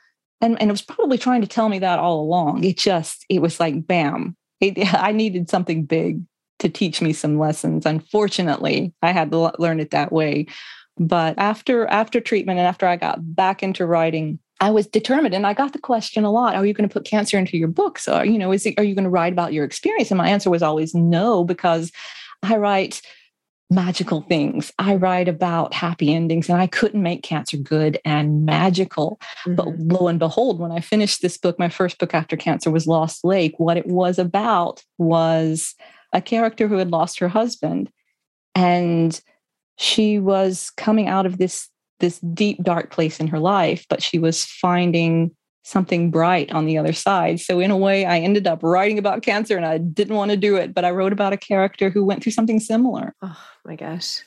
and, 0.42 0.60
and 0.60 0.70
it 0.70 0.74
was 0.74 0.82
probably 0.82 1.18
trying 1.18 1.42
to 1.42 1.48
tell 1.48 1.70
me 1.70 1.80
that 1.80 2.00
all 2.00 2.22
along. 2.22 2.64
It 2.64 2.78
just, 2.78 3.26
it 3.30 3.42
was 3.42 3.60
like, 3.60 3.86
bam, 3.86 4.36
it, 4.60 4.78
I 4.94 5.12
needed 5.12 5.50
something 5.50 5.86
big 5.86 6.22
to 6.60 6.70
teach 6.70 7.02
me 7.02 7.14
some 7.14 7.40
lessons. 7.40 7.86
Unfortunately, 7.86 8.94
I 9.02 9.12
had 9.12 9.32
to 9.32 9.52
learn 9.60 9.80
it 9.80 9.92
that 9.92 10.12
way. 10.12 10.48
But 10.98 11.36
after 11.38 11.88
after 11.88 12.20
treatment 12.20 12.60
and 12.60 12.68
after 12.68 12.86
I 12.86 12.96
got 12.96 13.18
back 13.36 13.64
into 13.64 13.86
writing, 13.86 14.40
I 14.60 14.70
was 14.70 14.86
determined, 14.86 15.34
and 15.34 15.48
I 15.48 15.54
got 15.54 15.74
the 15.74 15.80
question 15.80 16.24
a 16.24 16.32
lot: 16.32 16.54
Are 16.54 16.66
you 16.66 16.74
going 16.74 16.88
to 16.88 16.94
put 16.94 17.06
cancer 17.06 17.38
into 17.40 17.58
your 17.58 17.70
books? 17.70 18.08
Or 18.08 18.24
you 18.26 18.38
know, 18.38 18.52
is 18.52 18.66
it, 18.66 18.78
are 18.78 18.84
you 18.84 18.94
going 18.94 19.06
to 19.06 19.10
write 19.10 19.34
about 19.34 19.54
your 19.54 19.66
experience? 19.66 20.12
And 20.12 20.18
my 20.18 20.30
answer 20.30 20.50
was 20.50 20.62
always 20.62 20.94
no, 20.94 21.44
because 21.44 21.92
I 22.44 22.58
write 22.58 23.02
magical 23.72 24.22
things. 24.22 24.72
I 24.78 24.96
write 24.96 25.30
about 25.30 25.74
happy 25.74 26.14
endings 26.14 26.50
and 26.50 26.62
I 26.62 26.68
couldn't 26.68 27.02
make 27.02 27.24
cancer 27.24 27.58
good 27.58 28.00
and 28.04 28.46
magical. 28.46 29.20
Mm-hmm. 29.46 29.56
But 29.56 29.80
lo 29.80 30.08
and 30.08 30.20
behold, 30.20 30.60
when 30.60 30.72
I 30.72 30.82
finished 30.82 31.22
this 31.22 31.38
book, 31.38 31.58
my 31.58 31.70
first 31.70 31.98
book 31.98 32.14
after 32.14 32.36
cancer 32.36 32.70
was 32.70 32.86
Lost 32.86 33.24
Lake, 33.24 33.54
what 33.58 33.78
it 33.78 33.88
was 33.88 34.20
about 34.20 34.84
was 34.98 35.74
a 36.14 36.22
character 36.22 36.68
who 36.68 36.78
had 36.78 36.92
lost 36.92 37.20
her 37.20 37.30
husband 37.30 37.90
and 38.54 39.22
she 39.78 40.20
was 40.20 40.72
coming 40.78 41.08
out 41.08 41.26
of 41.26 41.38
this 41.38 41.70
this 42.02 42.20
deep 42.20 42.62
dark 42.64 42.92
place 42.92 43.20
in 43.20 43.28
her 43.28 43.40
life 43.40 43.86
but 43.88 44.02
she 44.02 44.18
was 44.18 44.44
finding 44.44 45.32
something 45.64 46.10
bright 46.10 46.52
on 46.52 46.66
the 46.66 46.78
other 46.78 46.94
side. 46.94 47.40
So 47.40 47.60
in 47.60 47.72
a 47.72 47.78
way, 47.78 48.06
I 48.06 48.20
ended 48.20 48.48
up 48.48 48.64
writing 48.64 48.98
about 48.98 49.22
cancer 49.22 49.56
and 49.56 49.66
I 49.66 49.78
didn't 49.78 50.16
want 50.16 50.32
to 50.32 50.38
do 50.38 50.56
it, 50.56 50.74
but 50.74 50.86
I 50.86 50.92
wrote 50.92 51.14
about 51.14 51.34
a 51.34 51.38
character 51.38 51.90
who 51.90 52.04
went 52.04 52.24
through 52.24 52.32
something 52.32 52.60
similar. 52.60 53.14
Oh 53.22 53.38
my 53.66 53.76
gosh. 53.76 54.22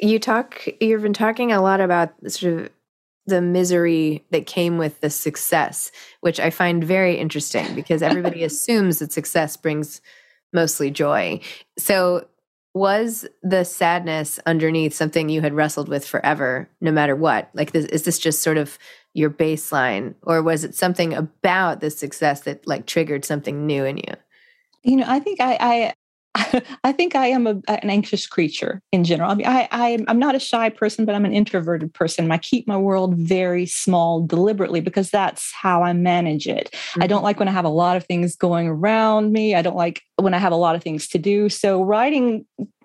You 0.00 0.18
talk 0.18 0.66
you've 0.80 1.02
been 1.02 1.12
talking 1.12 1.52
a 1.52 1.60
lot 1.60 1.80
about 1.80 2.12
sort 2.30 2.54
of 2.54 2.70
the 3.26 3.42
misery 3.42 4.24
that 4.30 4.46
came 4.46 4.78
with 4.78 5.00
the 5.00 5.10
success, 5.10 5.90
which 6.20 6.38
I 6.38 6.50
find 6.50 6.84
very 6.84 7.16
interesting 7.16 7.74
because 7.74 8.02
everybody 8.02 8.44
assumes 8.44 9.00
that 9.00 9.12
success 9.12 9.56
brings 9.56 10.00
mostly 10.52 10.90
joy. 10.90 11.40
So 11.76 12.28
was 12.76 13.26
the 13.42 13.64
sadness 13.64 14.38
underneath 14.44 14.92
something 14.92 15.30
you 15.30 15.40
had 15.40 15.54
wrestled 15.54 15.88
with 15.88 16.06
forever 16.06 16.68
no 16.82 16.92
matter 16.92 17.16
what 17.16 17.48
like 17.54 17.72
this, 17.72 17.86
is 17.86 18.02
this 18.02 18.18
just 18.18 18.42
sort 18.42 18.58
of 18.58 18.78
your 19.16 19.30
baseline 19.30 20.14
or 20.22 20.42
was 20.42 20.64
it 20.64 20.74
something 20.74 21.14
about 21.14 21.80
the 21.80 21.90
success 21.90 22.42
that 22.42 22.66
like 22.66 22.86
triggered 22.86 23.24
something 23.24 23.66
new 23.66 23.84
in 23.84 23.96
you 23.96 24.14
you 24.82 24.96
know 24.96 25.06
i 25.08 25.18
think 25.18 25.40
i 25.40 25.56
i 25.60 25.92
I 26.84 26.92
think 26.92 27.14
I 27.14 27.28
am 27.28 27.46
a, 27.46 27.60
an 27.68 27.90
anxious 27.90 28.26
creature 28.26 28.82
in 28.92 29.04
general. 29.04 29.30
I 29.30 29.34
mean, 29.34 29.46
I, 29.46 29.68
I, 29.70 30.04
I'm 30.08 30.18
not 30.18 30.34
a 30.34 30.38
shy 30.38 30.68
person, 30.68 31.04
but 31.04 31.14
I'm 31.14 31.24
an 31.24 31.32
introverted 31.32 31.92
person. 31.94 32.30
I 32.30 32.38
keep 32.38 32.66
my 32.66 32.76
world 32.76 33.16
very 33.16 33.66
small 33.66 34.20
deliberately 34.20 34.80
because 34.80 35.10
that's 35.10 35.52
how 35.52 35.82
I 35.82 35.92
manage 35.92 36.46
it. 36.46 36.70
Mm-hmm. 36.72 37.02
I 37.02 37.06
don't 37.06 37.18
mm-hmm. 37.18 37.24
like 37.24 37.38
when 37.38 37.48
I 37.48 37.52
have 37.52 37.64
a 37.64 37.70
lot 37.70 37.96
of 37.96 38.04
things 38.04 38.36
going 38.36 38.68
around 38.68 39.32
me. 39.32 39.54
I 39.54 39.62
don't 39.62 39.76
like 39.76 40.02
when 40.16 40.34
I 40.34 40.38
have 40.38 40.52
a 40.52 40.56
lot 40.56 40.76
of 40.76 40.82
things 40.82 41.08
to 41.08 41.18
do. 41.18 41.48
So 41.48 41.82
writing, 41.82 42.44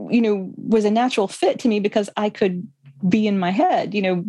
you 0.10 0.22
know, 0.22 0.52
was 0.56 0.86
a 0.86 0.92
natural 0.92 1.28
fit 1.28 1.60
to 1.60 1.68
me 1.68 1.80
because 1.80 2.10
I 2.18 2.30
could 2.30 2.68
be 3.08 3.28
in 3.28 3.40
my 3.40 3.52
head, 3.52 3.94
you 3.94 4.02
know, 4.02 4.24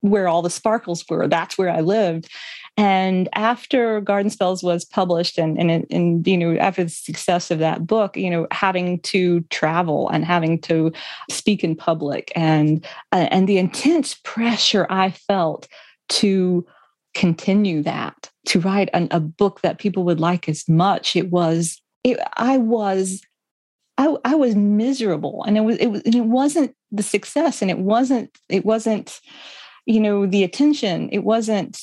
where 0.00 0.28
all 0.28 0.42
the 0.42 0.50
sparkles 0.50 1.04
were. 1.08 1.26
That's 1.26 1.58
where 1.58 1.70
I 1.70 1.80
lived. 1.80 2.28
And 2.76 3.28
after 3.32 4.02
Garden 4.02 4.30
Spells 4.30 4.62
was 4.62 4.84
published, 4.84 5.38
and, 5.38 5.58
and 5.58 5.86
and 5.90 6.26
you 6.26 6.36
know 6.36 6.56
after 6.56 6.84
the 6.84 6.90
success 6.90 7.50
of 7.50 7.58
that 7.58 7.86
book, 7.86 8.16
you 8.16 8.28
know 8.28 8.46
having 8.50 9.00
to 9.00 9.40
travel 9.50 10.10
and 10.10 10.24
having 10.24 10.60
to 10.62 10.92
speak 11.30 11.64
in 11.64 11.74
public, 11.74 12.30
and 12.36 12.84
uh, 13.12 13.28
and 13.30 13.48
the 13.48 13.56
intense 13.56 14.16
pressure 14.24 14.86
I 14.90 15.10
felt 15.10 15.68
to 16.08 16.66
continue 17.14 17.82
that, 17.82 18.30
to 18.44 18.60
write 18.60 18.90
an, 18.92 19.08
a 19.10 19.20
book 19.20 19.62
that 19.62 19.78
people 19.78 20.04
would 20.04 20.20
like 20.20 20.46
as 20.46 20.68
much. 20.68 21.16
It 21.16 21.30
was 21.30 21.80
it, 22.04 22.18
I 22.36 22.58
was 22.58 23.22
I, 23.96 24.14
I 24.24 24.34
was 24.34 24.54
miserable, 24.54 25.44
and 25.46 25.56
it 25.56 25.62
was 25.62 25.78
it 25.78 25.86
was 25.86 26.02
and 26.02 26.14
it 26.14 26.26
wasn't 26.26 26.74
the 26.92 27.02
success, 27.02 27.62
and 27.62 27.70
it 27.70 27.78
wasn't 27.78 28.36
it 28.50 28.66
wasn't 28.66 29.18
you 29.86 30.00
know 30.00 30.26
the 30.26 30.44
attention. 30.44 31.08
It 31.10 31.20
wasn't 31.20 31.80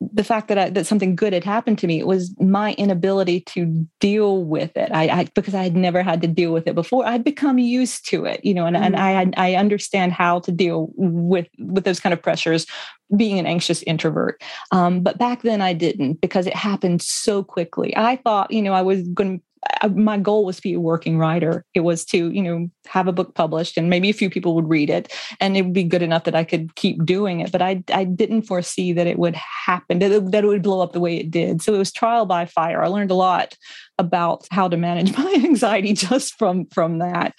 the 0.00 0.24
fact 0.24 0.48
that 0.48 0.58
I, 0.58 0.70
that 0.70 0.86
something 0.86 1.14
good 1.14 1.32
had 1.32 1.44
happened 1.44 1.78
to 1.78 1.86
me. 1.86 1.98
It 1.98 2.06
was 2.06 2.34
my 2.40 2.74
inability 2.74 3.40
to 3.40 3.86
deal 4.00 4.44
with 4.44 4.76
it. 4.76 4.90
I, 4.92 5.08
I, 5.08 5.24
because 5.34 5.54
i 5.54 5.62
had 5.62 5.76
never 5.76 6.02
had 6.02 6.20
to 6.22 6.28
deal 6.28 6.52
with 6.52 6.66
it 6.66 6.74
before. 6.74 7.06
I'd 7.06 7.24
become 7.24 7.58
used 7.58 8.08
to 8.08 8.24
it 8.24 8.44
you 8.44 8.54
know 8.54 8.66
and, 8.66 8.76
mm 8.76 8.82
and 8.82 8.96
i 8.96 9.30
i 9.36 9.54
understand 9.54 10.12
how 10.12 10.40
to 10.40 10.50
deal 10.50 10.90
with 10.96 11.46
with 11.58 11.84
those 11.84 12.00
kind 12.00 12.12
of 12.12 12.20
pressures 12.20 12.66
being 13.16 13.38
an 13.38 13.46
anxious 13.46 13.82
introvert. 13.84 14.42
Um, 14.72 15.02
but 15.02 15.18
back 15.18 15.42
then 15.42 15.60
i 15.60 15.72
didn't 15.72 16.20
because 16.20 16.46
it 16.46 16.56
happened 16.56 17.02
so 17.02 17.44
quickly. 17.44 17.96
I 17.96 18.16
thought 18.16 18.50
you 18.50 18.62
know 18.62 18.72
i 18.72 18.82
was 18.82 19.06
going 19.08 19.38
to 19.38 19.44
my 19.94 20.18
goal 20.18 20.44
was 20.44 20.56
to 20.56 20.62
be 20.62 20.74
a 20.74 20.80
working 20.80 21.18
writer. 21.18 21.64
It 21.74 21.80
was 21.80 22.04
to, 22.06 22.30
you 22.30 22.42
know, 22.42 22.68
have 22.86 23.08
a 23.08 23.12
book 23.12 23.34
published 23.34 23.76
and 23.76 23.90
maybe 23.90 24.10
a 24.10 24.14
few 24.14 24.30
people 24.30 24.54
would 24.54 24.68
read 24.68 24.90
it 24.90 25.12
and 25.40 25.56
it 25.56 25.62
would 25.62 25.72
be 25.72 25.84
good 25.84 26.02
enough 26.02 26.24
that 26.24 26.34
I 26.34 26.44
could 26.44 26.74
keep 26.74 27.04
doing 27.04 27.40
it. 27.40 27.52
But 27.52 27.62
I, 27.62 27.82
I 27.92 28.04
didn't 28.04 28.42
foresee 28.42 28.92
that 28.92 29.06
it 29.06 29.18
would 29.18 29.34
happen, 29.36 29.98
that 30.00 30.12
it, 30.12 30.30
that 30.32 30.44
it 30.44 30.46
would 30.46 30.62
blow 30.62 30.80
up 30.80 30.92
the 30.92 31.00
way 31.00 31.16
it 31.16 31.30
did. 31.30 31.62
So 31.62 31.74
it 31.74 31.78
was 31.78 31.92
trial 31.92 32.26
by 32.26 32.46
fire. 32.46 32.82
I 32.82 32.88
learned 32.88 33.10
a 33.10 33.16
lot 33.16 33.56
about 33.98 34.46
how 34.50 34.68
to 34.68 34.76
manage 34.76 35.16
my 35.18 35.32
anxiety 35.44 35.92
just 35.92 36.38
from 36.38 36.66
from 36.66 36.98
that. 36.98 37.34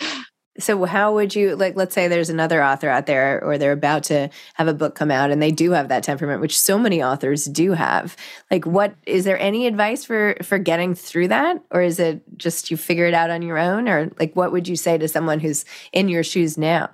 So 0.59 0.85
how 0.85 1.15
would 1.15 1.35
you 1.35 1.55
like 1.55 1.75
let's 1.75 1.95
say 1.95 2.07
there's 2.07 2.29
another 2.29 2.63
author 2.63 2.87
out 2.87 3.07
there 3.07 3.43
or 3.43 3.57
they're 3.57 3.71
about 3.71 4.03
to 4.05 4.29
have 4.53 4.67
a 4.67 4.73
book 4.73 4.93
come 4.93 5.09
out 5.09 5.31
and 5.31 5.41
they 5.41 5.49
do 5.49 5.71
have 5.71 5.89
that 5.89 6.03
temperament 6.03 6.41
which 6.41 6.59
so 6.59 6.77
many 6.77 7.01
authors 7.01 7.45
do 7.45 7.71
have. 7.71 8.15
Like 8.51 8.65
what 8.65 8.93
is 9.07 9.23
there 9.23 9.39
any 9.39 9.65
advice 9.65 10.05
for 10.05 10.35
for 10.43 10.59
getting 10.59 10.93
through 10.93 11.29
that 11.29 11.63
or 11.71 11.81
is 11.81 11.99
it 11.99 12.21
just 12.37 12.69
you 12.69 12.77
figure 12.77 13.07
it 13.07 13.15
out 13.15 13.31
on 13.31 13.41
your 13.41 13.57
own 13.57 13.89
or 13.89 14.11
like 14.19 14.35
what 14.35 14.51
would 14.51 14.67
you 14.67 14.75
say 14.75 14.97
to 14.97 15.07
someone 15.07 15.39
who's 15.39 15.65
in 15.91 16.07
your 16.07 16.23
shoes 16.23 16.57
now? 16.57 16.91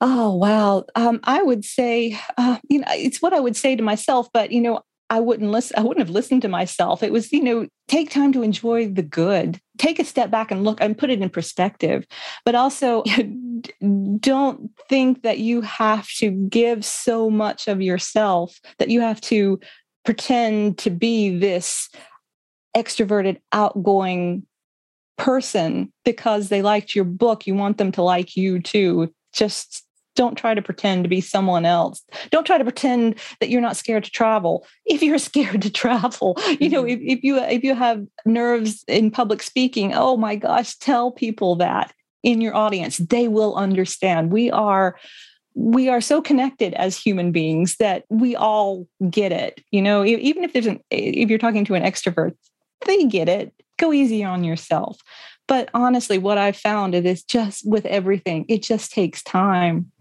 Oh 0.00 0.34
wow. 0.34 0.84
Um, 0.94 1.20
I 1.24 1.42
would 1.42 1.64
say, 1.64 2.18
uh, 2.36 2.58
you 2.68 2.80
know, 2.80 2.86
it's 2.90 3.22
what 3.22 3.32
I 3.32 3.40
would 3.40 3.56
say 3.56 3.76
to 3.76 3.82
myself. 3.82 4.28
But 4.32 4.50
you 4.50 4.60
know, 4.60 4.82
I 5.08 5.20
wouldn't 5.20 5.50
listen. 5.50 5.78
I 5.78 5.82
wouldn't 5.82 6.06
have 6.06 6.14
listened 6.14 6.42
to 6.42 6.48
myself. 6.48 7.02
It 7.02 7.12
was, 7.12 7.32
you 7.32 7.42
know, 7.42 7.68
take 7.88 8.10
time 8.10 8.32
to 8.32 8.42
enjoy 8.42 8.88
the 8.88 9.02
good. 9.02 9.60
Take 9.78 9.98
a 9.98 10.04
step 10.04 10.30
back 10.30 10.50
and 10.50 10.64
look 10.64 10.80
and 10.80 10.96
put 10.96 11.10
it 11.10 11.20
in 11.20 11.30
perspective. 11.30 12.06
But 12.44 12.54
also, 12.54 13.02
don't 14.20 14.70
think 14.88 15.22
that 15.22 15.38
you 15.38 15.60
have 15.62 16.08
to 16.18 16.30
give 16.30 16.84
so 16.84 17.30
much 17.30 17.68
of 17.68 17.80
yourself 17.80 18.58
that 18.78 18.90
you 18.90 19.00
have 19.00 19.20
to 19.22 19.60
pretend 20.04 20.78
to 20.78 20.90
be 20.90 21.36
this 21.36 21.88
extroverted, 22.76 23.38
outgoing 23.52 24.46
person 25.16 25.92
because 26.04 26.48
they 26.48 26.62
liked 26.62 26.94
your 26.94 27.04
book. 27.04 27.46
You 27.46 27.54
want 27.54 27.78
them 27.78 27.92
to 27.92 28.02
like 28.02 28.36
you 28.36 28.60
too. 28.60 29.12
Just 29.32 29.85
don't 30.16 30.36
try 30.36 30.54
to 30.54 30.62
pretend 30.62 31.04
to 31.04 31.08
be 31.08 31.20
someone 31.20 31.64
else. 31.64 32.02
Don't 32.30 32.46
try 32.46 32.58
to 32.58 32.64
pretend 32.64 33.16
that 33.40 33.50
you're 33.50 33.60
not 33.60 33.76
scared 33.76 34.04
to 34.04 34.10
travel. 34.10 34.66
If 34.84 35.02
you're 35.02 35.18
scared 35.26 35.62
to 35.62 35.70
travel 35.70 36.36
you 36.60 36.68
know 36.68 36.82
mm-hmm. 36.82 37.02
if, 37.02 37.18
if 37.18 37.24
you 37.24 37.38
if 37.38 37.62
you 37.62 37.74
have 37.74 38.04
nerves 38.24 38.84
in 38.88 39.10
public 39.10 39.42
speaking 39.42 39.94
oh 39.94 40.16
my 40.16 40.36
gosh 40.36 40.76
tell 40.76 41.10
people 41.10 41.56
that 41.56 41.92
in 42.22 42.40
your 42.40 42.54
audience. 42.54 42.98
They 42.98 43.28
will 43.28 43.54
understand. 43.54 44.32
We 44.32 44.50
are 44.50 44.96
we 45.54 45.88
are 45.88 46.02
so 46.02 46.20
connected 46.20 46.74
as 46.74 46.98
human 46.98 47.32
beings 47.32 47.76
that 47.76 48.04
we 48.10 48.36
all 48.36 48.86
get 49.08 49.32
it 49.32 49.62
you 49.70 49.80
know? 49.80 50.04
Even 50.04 50.44
if 50.44 50.52
there's 50.52 50.66
an 50.66 50.80
if 50.90 51.30
you're 51.30 51.38
talking 51.38 51.64
to 51.64 51.74
an 51.74 51.82
extrovert 51.82 52.34
they 52.84 53.04
get 53.04 53.28
it. 53.28 53.52
Go 53.78 53.92
easy 53.92 54.24
on 54.24 54.42
yourself 54.44 54.98
but 55.46 55.70
honestly, 55.74 56.18
what 56.18 56.38
I've 56.38 56.56
found 56.56 56.94
it 56.94 57.06
is 57.06 57.22
just 57.22 57.68
with 57.68 57.86
everything, 57.86 58.44
it 58.48 58.62
just 58.62 58.92
takes 58.92 59.22
time. 59.22 59.92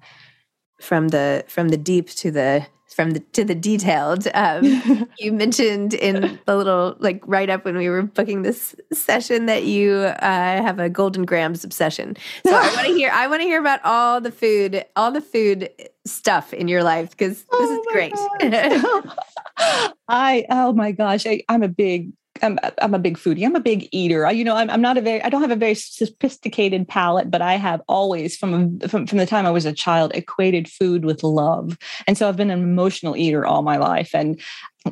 From 0.82 1.08
the 1.08 1.46
from 1.48 1.70
the 1.70 1.78
deep 1.78 2.10
to 2.10 2.32
the 2.32 2.68
from 2.96 3.12
the 3.12 3.20
to 3.20 3.44
the 3.44 3.54
detailed. 3.54 4.28
Um, 4.34 5.08
you 5.20 5.34
mentioned 5.34 5.94
in 5.94 6.40
the 6.46 6.56
little 6.56 6.96
like 7.00 7.22
right 7.28 7.50
up 7.50 7.66
when 7.66 7.76
we 7.76 7.90
were 7.90 8.04
booking 8.04 8.44
this 8.44 8.74
session 8.94 9.48
that 9.48 9.66
you 9.66 9.92
uh, 9.92 10.18
have 10.22 10.80
a 10.80 10.90
Golden 10.90 11.26
Grahams 11.26 11.64
obsession. 11.64 12.16
So 12.46 12.56
I 12.56 12.74
want 12.74 12.88
to 12.88 12.94
hear. 12.94 13.12
I 13.14 13.28
want 13.28 13.42
to 13.42 13.48
hear 13.48 13.60
about 13.60 13.82
all 13.84 14.22
the 14.22 14.32
food, 14.32 14.86
all 14.96 15.12
the 15.12 15.22
food 15.22 15.70
stuff 16.06 16.54
in 16.54 16.68
your 16.68 16.84
life 16.84 17.12
because 17.12 17.40
this 17.40 17.48
oh 17.52 17.80
is 17.80 17.86
great. 17.92 18.14
I 20.08 20.46
oh 20.50 20.72
my 20.72 20.92
gosh, 20.92 21.28
I, 21.28 21.44
I'm 21.50 21.64
a 21.64 21.70
big 21.70 22.14
I'm, 22.44 22.60
I'm 22.82 22.94
a 22.94 23.00
big 23.00 23.18
foodie. 23.18 23.46
I'm 23.46 23.56
a 23.56 23.62
big 23.62 23.88
eater. 23.92 24.26
I, 24.26 24.32
you 24.32 24.44
know, 24.44 24.56
I'm, 24.56 24.70
I'm 24.70 24.82
not 24.82 24.98
a 24.98 25.02
very, 25.02 25.22
I 25.24 25.30
don't 25.30 25.42
have 25.42 25.52
a 25.52 25.56
very 25.56 25.76
sophisticated 25.76 26.88
palate, 26.88 27.32
but 27.32 27.42
I 27.42 27.54
have 27.56 27.82
always, 27.88 28.36
from, 28.36 28.80
from 28.82 29.08
from 29.08 29.18
the 29.18 29.26
time 29.26 29.46
I 29.46 29.52
was 29.52 29.66
a 29.66 29.74
child, 29.74 30.12
equated 30.14 30.70
food 30.70 31.06
with 31.06 31.24
love, 31.24 31.78
and 32.08 32.18
so 32.18 32.28
I've 32.28 32.36
been 32.36 32.52
an 32.52 32.62
emotional 32.62 33.16
eater 33.16 33.46
all 33.46 33.62
my 33.62 33.78
life. 33.78 34.14
And 34.14 34.40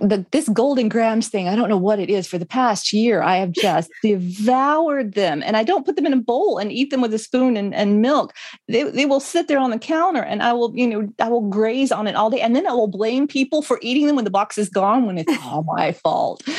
the, 0.01 0.25
this 0.31 0.49
Golden 0.49 0.89
Grahams 0.89 1.29
thing 1.29 1.47
i 1.47 1.55
don't 1.55 1.69
know 1.69 1.77
what 1.77 1.99
it 1.99 2.09
is 2.09 2.27
for 2.27 2.37
the 2.37 2.45
past 2.45 2.93
year 2.93 3.21
i 3.21 3.37
have 3.37 3.51
just 3.51 3.89
devoured 4.03 5.13
them 5.13 5.43
and 5.45 5.55
i 5.55 5.63
don't 5.63 5.85
put 5.85 5.95
them 5.95 6.05
in 6.05 6.13
a 6.13 6.17
bowl 6.17 6.57
and 6.57 6.71
eat 6.71 6.89
them 6.89 7.01
with 7.01 7.13
a 7.13 7.19
spoon 7.19 7.57
and, 7.57 7.73
and 7.73 8.01
milk. 8.01 8.33
They, 8.67 8.83
they 8.83 9.05
will 9.05 9.19
sit 9.19 9.47
there 9.47 9.59
on 9.59 9.69
the 9.69 9.79
counter 9.79 10.23
and 10.23 10.41
i 10.41 10.53
will 10.53 10.75
you 10.75 10.87
know 10.87 11.07
i 11.19 11.29
will 11.29 11.47
graze 11.49 11.91
on 11.91 12.07
it 12.07 12.15
all 12.15 12.29
day 12.29 12.41
and 12.41 12.55
then 12.55 12.67
i 12.67 12.73
will 12.73 12.87
blame 12.87 13.27
people 13.27 13.61
for 13.61 13.79
eating 13.81 14.07
them 14.07 14.15
when 14.15 14.25
the 14.25 14.31
box 14.31 14.57
is 14.57 14.69
gone 14.69 15.05
when 15.05 15.17
it's 15.17 15.33
all 15.43 15.63
my 15.63 15.91
fault. 15.91 16.43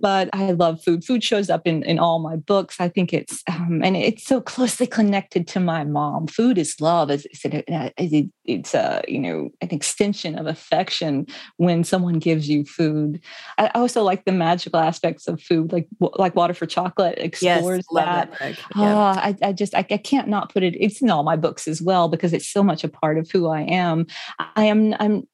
But 0.00 0.28
i 0.32 0.50
love 0.52 0.82
food. 0.82 1.04
Food 1.04 1.22
shows 1.22 1.48
up 1.48 1.66
in, 1.66 1.82
in 1.84 1.98
all 1.98 2.18
my 2.18 2.36
books. 2.36 2.76
I 2.80 2.88
think 2.88 3.12
it's 3.12 3.42
um, 3.50 3.82
and 3.82 3.96
it's 3.96 4.24
so 4.24 4.40
closely 4.40 4.86
connected 4.86 5.46
to 5.48 5.60
my 5.60 5.84
mom. 5.84 6.26
Food 6.26 6.58
is 6.58 6.80
love 6.80 7.10
is, 7.10 7.26
is, 7.26 7.44
it, 7.44 7.64
is 7.98 8.12
it 8.12 8.26
it's 8.44 8.74
a 8.74 9.02
you 9.08 9.18
know 9.18 9.50
an 9.60 9.68
extension 9.70 10.38
of 10.38 10.46
affection 10.46 11.26
when 11.56 11.84
someone 11.84 12.18
gives 12.18 12.48
you 12.48 12.64
food. 12.64 13.20
I 13.58 13.68
also 13.74 14.02
like 14.02 14.24
the 14.24 14.32
magical 14.32 14.80
aspects 14.80 15.26
of 15.28 15.40
food, 15.40 15.72
like 15.72 15.88
like 16.00 16.36
Water 16.36 16.54
for 16.54 16.66
Chocolate 16.66 17.18
explores 17.18 17.84
yes, 17.90 18.04
that. 18.04 18.38
that 18.38 18.58
ah, 18.74 18.80
yeah. 18.80 18.94
Oh, 18.94 18.98
I, 18.98 19.48
I 19.48 19.52
just 19.52 19.74
I, 19.74 19.86
I 19.90 19.96
can't 19.96 20.28
not 20.28 20.52
put 20.52 20.62
it. 20.62 20.76
It's 20.78 21.00
in 21.00 21.10
all 21.10 21.22
my 21.22 21.36
books 21.36 21.66
as 21.66 21.80
well 21.80 22.08
because 22.08 22.32
it's 22.32 22.48
so 22.48 22.62
much 22.62 22.84
a 22.84 22.88
part 22.88 23.18
of 23.18 23.30
who 23.30 23.48
I 23.48 23.62
am. 23.62 24.06
I 24.38 24.64
am 24.64 24.94
I'm 25.00 25.26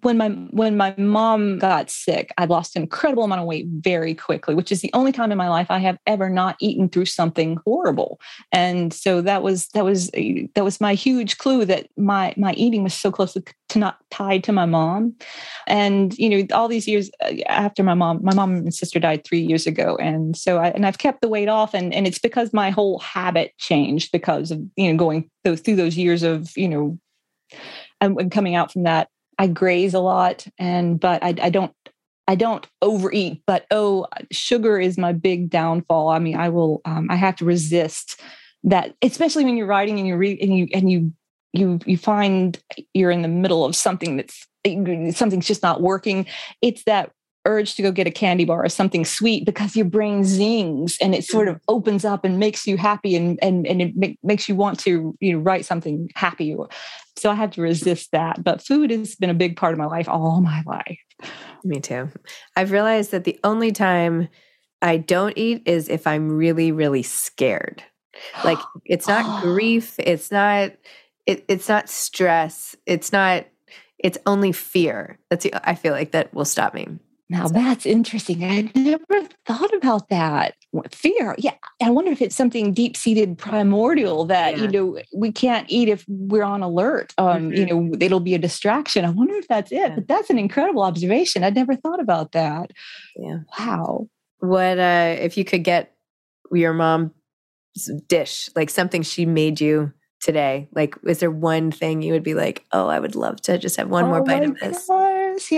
when 0.00 0.16
my 0.16 0.28
when 0.28 0.76
my 0.76 0.94
mom 0.96 1.58
got 1.58 1.90
sick, 1.90 2.32
I 2.38 2.46
lost 2.46 2.76
an 2.76 2.82
incredible 2.82 3.24
amount 3.24 3.42
of 3.42 3.46
weight 3.46 3.66
very 3.68 4.14
quickly, 4.14 4.54
which 4.54 4.72
is 4.72 4.80
the 4.80 4.90
only 4.94 5.12
time 5.12 5.30
in 5.32 5.38
my 5.38 5.48
life 5.48 5.66
I 5.70 5.78
have 5.78 5.98
ever 6.06 6.30
not 6.30 6.56
eaten 6.60 6.88
through 6.88 7.06
something 7.06 7.58
horrible. 7.66 8.20
And 8.52 8.92
so 8.92 9.20
that 9.20 9.42
was 9.42 9.68
that 9.68 9.84
was 9.84 10.10
that 10.10 10.64
was 10.64 10.80
my 10.80 10.94
huge 10.94 11.38
clue 11.38 11.64
that 11.66 11.88
my 11.96 12.34
my 12.36 12.54
eating 12.54 12.82
was 12.82 12.94
so 12.94 13.12
closely 13.12 13.42
to 13.68 13.78
not 13.78 13.98
tied 14.10 14.44
to 14.44 14.52
my 14.52 14.64
mom. 14.64 15.14
And 15.66 16.16
you 16.18 16.30
know, 16.30 16.46
all 16.54 16.68
these 16.68 16.88
years 16.88 17.10
uh, 17.22 17.34
after 17.46 17.82
my 17.82 17.94
mom, 17.94 18.20
my 18.22 18.34
mom 18.34 18.56
and 18.56 18.74
sister 18.74 18.98
died 18.98 19.24
three 19.24 19.40
years 19.40 19.66
ago, 19.66 19.96
and 19.96 20.36
so 20.36 20.58
I 20.58 20.68
and 20.68 20.86
I've 20.86 20.98
kept 20.98 21.20
the 21.20 21.28
weight 21.28 21.48
off, 21.48 21.74
and 21.74 21.92
and 21.92 22.06
it's 22.06 22.18
because 22.18 22.54
my 22.54 22.70
whole 22.70 22.98
habit 23.00 23.52
changed 23.58 24.10
because 24.10 24.50
of 24.50 24.60
you 24.76 24.90
know 24.90 24.96
going 24.96 25.30
through 25.44 25.76
those 25.76 25.98
years 25.98 26.22
of 26.22 26.56
you 26.56 26.68
know 26.68 26.98
and 28.00 28.30
coming 28.30 28.54
out 28.54 28.72
from 28.72 28.84
that 28.84 29.08
I 29.40 29.46
graze 29.46 29.94
a 29.94 30.00
lot, 30.00 30.46
and 30.58 31.00
but 31.00 31.24
I, 31.24 31.34
I 31.40 31.48
don't 31.48 31.72
I 32.28 32.34
don't 32.34 32.66
overeat. 32.82 33.42
But 33.46 33.64
oh, 33.70 34.06
sugar 34.30 34.78
is 34.78 34.98
my 34.98 35.14
big 35.14 35.48
downfall. 35.48 36.10
I 36.10 36.18
mean, 36.18 36.36
I 36.36 36.50
will 36.50 36.82
um, 36.84 37.08
I 37.10 37.16
have 37.16 37.36
to 37.36 37.46
resist 37.46 38.20
that, 38.64 38.94
especially 39.00 39.46
when 39.46 39.56
you're 39.56 39.66
writing 39.66 39.98
and 39.98 40.06
you 40.06 40.16
read 40.16 40.42
and 40.42 40.54
you 40.54 40.68
and 40.74 40.92
you 40.92 41.12
you 41.54 41.78
you 41.86 41.96
find 41.96 42.62
you're 42.92 43.10
in 43.10 43.22
the 43.22 43.28
middle 43.28 43.64
of 43.64 43.74
something 43.74 44.18
that's 44.18 44.46
something's 45.16 45.46
just 45.46 45.62
not 45.62 45.80
working. 45.80 46.26
It's 46.60 46.84
that 46.84 47.10
urge 47.46 47.74
to 47.74 47.82
go 47.82 47.90
get 47.90 48.06
a 48.06 48.10
candy 48.10 48.44
bar 48.44 48.64
or 48.64 48.68
something 48.68 49.04
sweet 49.04 49.46
because 49.46 49.74
your 49.74 49.86
brain 49.86 50.24
zings 50.24 50.98
and 51.00 51.14
it 51.14 51.24
sort 51.24 51.48
of 51.48 51.56
mm-hmm. 51.56 51.74
opens 51.74 52.04
up 52.04 52.24
and 52.24 52.38
makes 52.38 52.66
you 52.66 52.76
happy 52.76 53.16
and 53.16 53.38
and, 53.42 53.66
and 53.66 53.80
it 53.80 53.96
make, 53.96 54.18
makes 54.22 54.48
you 54.48 54.54
want 54.54 54.78
to 54.80 55.16
you 55.20 55.32
know 55.32 55.38
write 55.38 55.64
something 55.64 56.08
happy. 56.14 56.56
So 57.16 57.30
i 57.30 57.34
had 57.34 57.52
to 57.52 57.62
resist 57.62 58.12
that 58.12 58.42
but 58.44 58.62
food 58.62 58.90
has 58.90 59.14
been 59.14 59.30
a 59.30 59.34
big 59.34 59.56
part 59.56 59.72
of 59.72 59.78
my 59.78 59.86
life 59.86 60.08
all 60.08 60.40
my 60.40 60.62
life. 60.66 60.98
Me 61.64 61.80
too. 61.80 62.10
I've 62.56 62.72
realized 62.72 63.10
that 63.12 63.24
the 63.24 63.38
only 63.44 63.72
time 63.72 64.28
i 64.82 64.96
don't 64.96 65.36
eat 65.36 65.62
is 65.66 65.88
if 65.88 66.06
i'm 66.06 66.30
really 66.30 66.72
really 66.72 67.02
scared. 67.02 67.82
Like 68.44 68.58
it's 68.84 69.08
not 69.08 69.42
grief 69.42 69.94
it's 69.98 70.30
not 70.30 70.72
it, 71.26 71.44
it's 71.48 71.68
not 71.68 71.88
stress 71.88 72.76
it's 72.84 73.12
not 73.12 73.46
it's 73.98 74.18
only 74.26 74.52
fear. 74.52 75.18
That's 75.30 75.46
i 75.64 75.74
feel 75.74 75.94
like 75.94 76.12
that 76.12 76.34
will 76.34 76.44
stop 76.44 76.74
me 76.74 76.98
now 77.30 77.46
that's 77.46 77.86
interesting. 77.86 78.44
I 78.44 78.70
never 78.74 79.28
thought 79.46 79.72
about 79.72 80.08
that. 80.08 80.56
Fear. 80.90 81.36
Yeah. 81.38 81.54
I 81.80 81.88
wonder 81.88 82.10
if 82.10 82.20
it's 82.20 82.34
something 82.34 82.74
deep 82.74 82.96
seated 82.96 83.38
primordial 83.38 84.24
that, 84.26 84.56
yeah. 84.56 84.64
you 84.64 84.68
know, 84.68 85.00
we 85.14 85.30
can't 85.30 85.64
eat 85.70 85.88
if 85.88 86.04
we're 86.08 86.42
on 86.42 86.62
alert. 86.62 87.14
Um, 87.18 87.50
mm-hmm. 87.50 87.52
you 87.54 87.66
know, 87.66 87.96
it'll 88.00 88.18
be 88.18 88.34
a 88.34 88.38
distraction. 88.38 89.04
I 89.04 89.10
wonder 89.10 89.34
if 89.36 89.46
that's 89.46 89.70
it. 89.70 89.76
Yeah. 89.76 89.94
But 89.94 90.08
that's 90.08 90.28
an 90.28 90.40
incredible 90.40 90.82
observation. 90.82 91.44
I'd 91.44 91.54
never 91.54 91.76
thought 91.76 92.00
about 92.00 92.32
that. 92.32 92.72
Yeah. 93.16 93.38
Wow. 93.58 94.08
What 94.40 94.78
uh 94.80 95.16
if 95.20 95.38
you 95.38 95.44
could 95.44 95.62
get 95.62 95.94
your 96.50 96.72
mom 96.72 97.14
dish, 98.08 98.50
like 98.56 98.70
something 98.70 99.02
she 99.02 99.24
made 99.24 99.60
you 99.60 99.92
today? 100.20 100.68
Like, 100.72 100.96
is 101.04 101.20
there 101.20 101.30
one 101.30 101.70
thing 101.70 102.02
you 102.02 102.12
would 102.12 102.24
be 102.24 102.34
like, 102.34 102.64
oh, 102.72 102.88
I 102.88 102.98
would 102.98 103.14
love 103.14 103.40
to 103.42 103.56
just 103.56 103.76
have 103.76 103.88
one 103.88 104.06
oh 104.06 104.08
more 104.08 104.24
bite 104.24 104.42
of 104.42 104.58
this? 104.58 104.88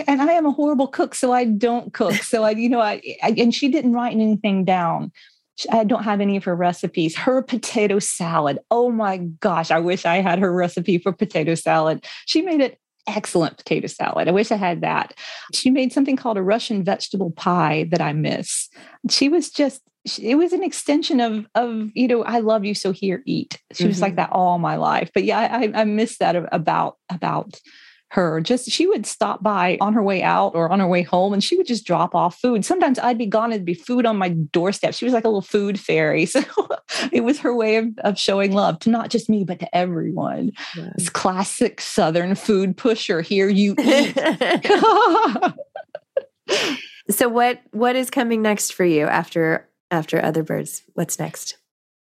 And 0.06 0.22
I 0.22 0.32
am 0.32 0.46
a 0.46 0.50
horrible 0.50 0.88
cook, 0.88 1.14
so 1.14 1.32
I 1.32 1.44
don't 1.44 1.92
cook. 1.92 2.14
So 2.14 2.44
I, 2.44 2.50
you 2.50 2.68
know, 2.68 2.80
I, 2.80 3.00
I 3.22 3.34
and 3.36 3.54
she 3.54 3.68
didn't 3.68 3.92
write 3.92 4.12
anything 4.12 4.64
down. 4.64 5.12
I 5.70 5.84
don't 5.84 6.04
have 6.04 6.20
any 6.20 6.36
of 6.36 6.44
her 6.44 6.56
recipes. 6.56 7.16
Her 7.16 7.42
potato 7.42 7.98
salad. 7.98 8.58
Oh 8.70 8.90
my 8.90 9.18
gosh, 9.18 9.70
I 9.70 9.78
wish 9.78 10.04
I 10.04 10.16
had 10.16 10.38
her 10.38 10.52
recipe 10.52 10.98
for 10.98 11.12
potato 11.12 11.54
salad. 11.54 12.04
She 12.26 12.42
made 12.42 12.60
it 12.60 12.78
excellent 13.06 13.58
potato 13.58 13.86
salad. 13.86 14.28
I 14.28 14.32
wish 14.32 14.50
I 14.50 14.56
had 14.56 14.80
that. 14.82 15.14
She 15.52 15.70
made 15.70 15.92
something 15.92 16.16
called 16.16 16.38
a 16.38 16.42
Russian 16.42 16.84
vegetable 16.84 17.32
pie 17.32 17.88
that 17.90 18.00
I 18.00 18.12
miss. 18.12 18.68
She 19.10 19.28
was 19.28 19.50
just 19.50 19.82
it 20.20 20.34
was 20.34 20.52
an 20.52 20.64
extension 20.64 21.20
of 21.20 21.46
of 21.54 21.88
you 21.94 22.08
know 22.08 22.24
I 22.24 22.40
love 22.40 22.64
you 22.64 22.74
so 22.74 22.92
here 22.92 23.22
eat. 23.26 23.60
She 23.72 23.84
mm-hmm. 23.84 23.88
was 23.88 24.00
like 24.00 24.12
mm-hmm. 24.12 24.16
that 24.16 24.32
all 24.32 24.58
my 24.58 24.76
life. 24.76 25.10
But 25.14 25.24
yeah, 25.24 25.38
I 25.38 25.70
I 25.74 25.84
miss 25.84 26.18
that 26.18 26.36
about 26.52 26.96
about 27.08 27.60
her. 28.12 28.40
Just 28.40 28.70
she 28.70 28.86
would 28.86 29.06
stop 29.06 29.42
by 29.42 29.78
on 29.80 29.94
her 29.94 30.02
way 30.02 30.22
out 30.22 30.54
or 30.54 30.70
on 30.70 30.80
her 30.80 30.86
way 30.86 31.02
home 31.02 31.32
and 31.32 31.42
she 31.42 31.56
would 31.56 31.66
just 31.66 31.86
drop 31.86 32.14
off 32.14 32.38
food. 32.38 32.64
Sometimes 32.64 32.98
I'd 32.98 33.18
be 33.18 33.26
gone, 33.26 33.52
it'd 33.52 33.64
be 33.64 33.74
food 33.74 34.04
on 34.04 34.16
my 34.18 34.28
doorstep. 34.28 34.94
She 34.94 35.04
was 35.04 35.14
like 35.14 35.24
a 35.24 35.28
little 35.28 35.42
food 35.42 35.78
fairy. 35.80 36.26
So 36.32 36.42
it 37.10 37.22
was 37.22 37.38
her 37.40 37.54
way 37.54 37.76
of, 37.76 37.88
of 37.98 38.18
showing 38.18 38.52
love 38.52 38.78
to 38.80 38.90
not 38.90 39.10
just 39.10 39.28
me, 39.28 39.44
but 39.44 39.60
to 39.60 39.76
everyone. 39.76 40.52
Yeah. 40.76 40.90
This 40.96 41.10
classic 41.10 41.80
Southern 41.80 42.34
food 42.34 42.76
pusher. 42.76 43.20
Here 43.20 43.48
you 43.48 43.74
eat. 43.78 44.16
so 47.10 47.28
what 47.28 47.60
what 47.72 47.96
is 47.96 48.10
coming 48.10 48.40
next 48.40 48.72
for 48.72 48.84
you 48.84 49.06
after 49.06 49.68
after 49.90 50.22
Other 50.24 50.42
Birds? 50.42 50.82
What's 50.94 51.18
next? 51.18 51.58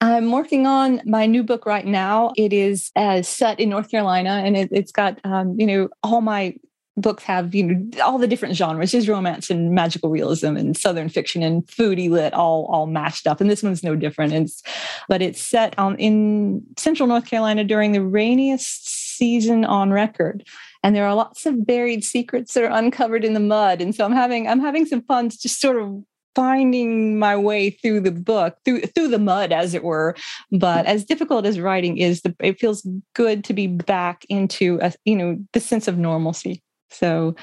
I'm 0.02 0.32
working 0.32 0.66
on 0.66 1.02
my 1.06 1.26
new 1.26 1.44
book 1.44 1.66
right 1.66 1.86
now. 1.86 2.32
It 2.38 2.54
is 2.54 2.90
uh, 2.96 3.22
set 3.22 3.60
in 3.60 3.70
North 3.70 3.92
Carolina, 3.92 4.42
and 4.46 4.56
it, 4.56 4.74
has 4.74 4.92
got 4.92 5.20
um, 5.26 5.56
you 5.60 5.68
know 5.68 5.90
all 6.04 6.22
my 6.22 6.56
books 7.00 7.24
have 7.24 7.56
you 7.56 7.64
know 7.64 8.04
all 8.04 8.18
the 8.18 8.28
different 8.28 8.56
genres 8.56 8.92
there's 8.92 9.08
romance 9.08 9.50
and 9.50 9.72
magical 9.72 10.10
realism 10.10 10.58
and 10.58 10.76
southern 10.78 11.10
fiction 11.10 11.42
and 11.42 11.66
foodie 11.68 12.10
lit 12.10 12.34
all 12.34 12.66
all 12.66 12.88
mashed 12.88 13.26
up 13.26 13.40
and 13.40 13.50
this 13.50 13.64
one's 13.64 13.84
no 13.84 13.96
different 13.96 14.34
it's 14.34 14.62
but 15.08 15.22
it's 15.22 15.42
set 15.42 15.78
on 15.80 15.96
in 15.98 16.62
central 16.78 17.08
north 17.08 17.26
carolina 17.26 17.64
during 17.64 17.92
the 17.92 18.04
rainiest 18.04 19.18
season 19.18 19.66
on 19.66 19.92
record 19.92 20.46
and 20.84 20.96
there 20.96 21.06
are 21.06 21.16
lots 21.16 21.46
of 21.46 21.66
buried 21.66 22.04
secrets 22.04 22.54
that 22.54 22.64
are 22.64 22.78
uncovered 22.78 23.24
in 23.24 23.34
the 23.34 23.40
mud 23.40 23.82
and 23.82 23.96
so 23.96 24.06
i'm 24.06 24.14
having 24.14 24.48
i'm 24.48 24.60
having 24.60 24.86
some 24.86 25.02
fun 25.04 25.30
just 25.30 25.62
sort 25.62 25.82
of 25.82 26.04
finding 26.36 27.18
my 27.18 27.36
way 27.36 27.70
through 27.70 28.02
the 28.02 28.12
book 28.12 28.58
through 28.66 28.82
through 28.82 29.08
the 29.10 29.20
mud 29.20 29.52
as 29.52 29.74
it 29.74 29.84
were. 29.84 30.16
But 30.52 30.86
as 30.86 31.06
difficult 31.06 31.46
as 31.46 31.60
writing 31.60 31.98
is 31.98 32.22
the, 32.22 32.36
it 32.40 32.60
feels 32.60 32.88
good 33.14 33.44
to 33.46 33.54
be 33.54 33.68
back 33.68 34.26
into 34.30 34.80
a 34.82 34.94
you 35.06 35.16
know 35.16 35.38
the 35.54 35.60
sense 35.60 35.88
of 35.88 35.98
normalcy. 35.98 36.62
So 36.92 37.36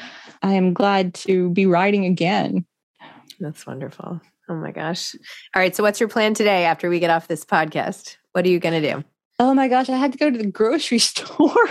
i 0.42 0.54
am 0.54 0.72
glad 0.72 1.14
to 1.14 1.50
be 1.50 1.66
writing 1.66 2.04
again. 2.04 2.66
That's 3.38 3.66
wonderful. 3.66 4.20
Oh 4.48 4.54
my 4.54 4.72
gosh. 4.72 5.14
All 5.54 5.60
right 5.62 5.74
so 5.74 5.82
what's 5.82 6.00
your 6.00 6.08
plan 6.08 6.34
today 6.34 6.64
after 6.64 6.88
we 6.88 7.00
get 7.00 7.10
off 7.10 7.28
this 7.28 7.44
podcast? 7.44 8.16
What 8.32 8.44
are 8.44 8.48
you 8.48 8.60
going 8.60 8.80
to 8.80 8.92
do? 8.92 9.04
Oh 9.38 9.54
my 9.54 9.68
gosh 9.68 9.88
i 9.90 9.96
had 9.96 10.12
to 10.12 10.18
go 10.18 10.30
to 10.30 10.38
the 10.38 10.46
grocery 10.46 10.98
store 11.10 11.68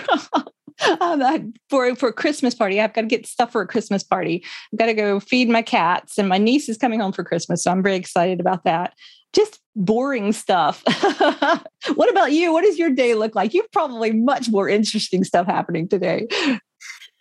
um, 1.01 1.53
for 1.69 1.95
for 1.95 2.09
a 2.09 2.13
Christmas 2.13 2.55
party. 2.55 2.81
I've 2.81 2.93
got 2.93 3.01
to 3.01 3.07
get 3.07 3.25
stuff 3.25 3.51
for 3.51 3.61
a 3.61 3.67
Christmas 3.67 4.03
party. 4.03 4.43
I've 4.73 4.79
got 4.79 4.85
to 4.87 4.93
go 4.93 5.19
feed 5.19 5.49
my 5.49 5.61
cats, 5.61 6.17
and 6.17 6.29
my 6.29 6.37
niece 6.37 6.69
is 6.69 6.77
coming 6.77 6.99
home 6.99 7.11
for 7.11 7.23
Christmas, 7.23 7.63
so 7.63 7.71
I'm 7.71 7.83
very 7.83 7.95
excited 7.95 8.39
about 8.39 8.63
that. 8.65 8.93
Just 9.33 9.59
boring 9.75 10.31
stuff. 10.31 10.81
what 11.95 12.09
about 12.09 12.31
you? 12.31 12.53
What 12.53 12.63
does 12.63 12.79
your 12.79 12.89
day 12.89 13.15
look 13.15 13.35
like? 13.35 13.53
You've 13.53 13.71
probably 13.71 14.13
much 14.13 14.49
more 14.49 14.69
interesting 14.69 15.23
stuff 15.25 15.45
happening 15.45 15.89
today. 15.89 16.27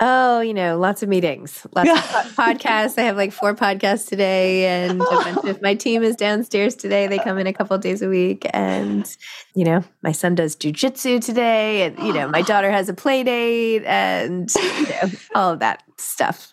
Oh, 0.00 0.40
you 0.40 0.54
know, 0.54 0.76
lots 0.76 1.04
of 1.04 1.08
meetings, 1.08 1.64
lots 1.74 1.88
of 1.88 1.96
podcasts. 2.36 2.98
I 2.98 3.02
have 3.02 3.16
like 3.16 3.32
four 3.32 3.54
podcasts 3.54 4.08
today, 4.08 4.66
and 4.66 5.00
a 5.00 5.04
bunch 5.04 5.44
of 5.44 5.62
my 5.62 5.76
team 5.76 6.02
is 6.02 6.16
downstairs 6.16 6.74
today. 6.74 7.06
They 7.06 7.18
come 7.18 7.38
in 7.38 7.46
a 7.46 7.52
couple 7.52 7.78
days 7.78 8.02
a 8.02 8.08
week, 8.08 8.44
and 8.52 9.06
you 9.54 9.64
know, 9.64 9.84
my 10.02 10.10
son 10.10 10.34
does 10.34 10.56
jujitsu 10.56 11.24
today, 11.24 11.82
and 11.82 11.98
you 12.00 12.12
know, 12.12 12.28
my 12.28 12.42
daughter 12.42 12.72
has 12.72 12.88
a 12.88 12.94
play 12.94 13.22
date, 13.22 13.84
and 13.84 14.52
you 14.56 14.88
know, 14.88 15.10
all 15.36 15.52
of 15.52 15.60
that 15.60 15.84
stuff, 15.96 16.52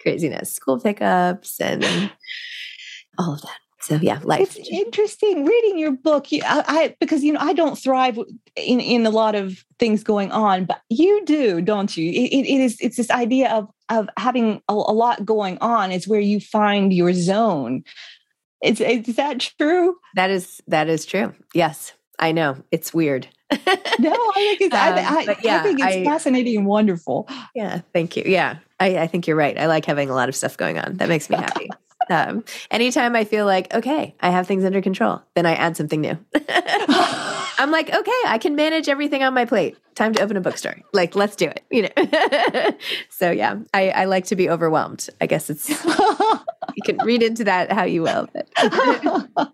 craziness, 0.00 0.52
school 0.52 0.78
pickups, 0.78 1.60
and 1.60 1.84
all 3.18 3.34
of 3.34 3.42
that. 3.42 3.58
So 3.82 3.96
yeah, 3.96 4.20
life. 4.22 4.56
It's 4.56 4.68
interesting 4.70 5.44
reading 5.44 5.76
your 5.76 5.90
book. 5.90 6.26
I, 6.32 6.40
I, 6.44 6.96
because 7.00 7.24
you 7.24 7.32
know 7.32 7.40
I 7.40 7.52
don't 7.52 7.76
thrive 7.76 8.16
in 8.56 8.78
in 8.78 9.04
a 9.04 9.10
lot 9.10 9.34
of 9.34 9.64
things 9.80 10.04
going 10.04 10.30
on, 10.30 10.66
but 10.66 10.80
you 10.88 11.24
do, 11.24 11.60
don't 11.60 11.96
you? 11.96 12.08
It, 12.08 12.32
it 12.32 12.60
is. 12.60 12.76
It's 12.80 12.96
this 12.96 13.10
idea 13.10 13.50
of 13.50 13.68
of 13.88 14.08
having 14.16 14.62
a, 14.68 14.72
a, 14.72 14.94
lot 14.94 15.24
going 15.24 15.58
on 15.60 15.90
is 15.90 16.06
where 16.06 16.20
you 16.20 16.38
find 16.38 16.92
your 16.92 17.12
zone. 17.12 17.82
Is 18.62 18.80
is 18.80 19.16
that 19.16 19.40
true? 19.58 19.96
That 20.14 20.30
is 20.30 20.62
that 20.68 20.88
is 20.88 21.04
true. 21.04 21.34
Yes, 21.52 21.92
I 22.20 22.30
know. 22.30 22.62
It's 22.70 22.94
weird. 22.94 23.26
no, 23.50 23.58
I 23.58 24.56
think 24.58 24.60
it's, 24.60 24.74
um, 24.74 24.94
I, 24.94 25.26
I, 25.28 25.36
yeah, 25.42 25.58
I 25.58 25.62
think 25.64 25.80
it's 25.82 26.08
fascinating 26.08 26.58
and 26.58 26.66
wonderful. 26.66 27.28
Yeah, 27.52 27.80
thank 27.92 28.16
you. 28.16 28.22
Yeah, 28.26 28.58
I, 28.78 28.98
I 28.98 29.06
think 29.08 29.26
you're 29.26 29.36
right. 29.36 29.58
I 29.58 29.66
like 29.66 29.84
having 29.84 30.08
a 30.08 30.14
lot 30.14 30.28
of 30.28 30.36
stuff 30.36 30.56
going 30.56 30.78
on. 30.78 30.98
That 30.98 31.08
makes 31.08 31.28
me 31.28 31.36
happy. 31.36 31.68
Um, 32.10 32.44
anytime 32.70 33.16
I 33.16 33.24
feel 33.24 33.46
like, 33.46 33.72
okay, 33.74 34.14
I 34.20 34.30
have 34.30 34.46
things 34.46 34.64
under 34.64 34.82
control, 34.82 35.22
then 35.34 35.46
I 35.46 35.54
add 35.54 35.76
something 35.76 36.00
new. 36.00 36.18
I'm 37.58 37.70
like, 37.70 37.94
okay, 37.94 38.22
I 38.26 38.38
can 38.38 38.56
manage 38.56 38.88
everything 38.88 39.22
on 39.22 39.34
my 39.34 39.44
plate. 39.44 39.76
time 39.94 40.14
to 40.14 40.22
open 40.22 40.36
a 40.36 40.40
bookstore. 40.40 40.76
Like, 40.92 41.14
let's 41.14 41.36
do 41.36 41.46
it, 41.46 41.62
you 41.70 41.82
know? 41.82 42.70
so 43.10 43.30
yeah, 43.30 43.56
I, 43.72 43.90
I 43.90 44.04
like 44.06 44.26
to 44.26 44.36
be 44.36 44.50
overwhelmed. 44.50 45.08
I 45.20 45.26
guess 45.26 45.48
it's, 45.50 45.68
you 45.84 46.82
can 46.84 46.98
read 47.04 47.22
into 47.22 47.44
that 47.44 47.70
how 47.70 47.84
you 47.84 48.02
will. 48.02 48.28
But 48.32 49.52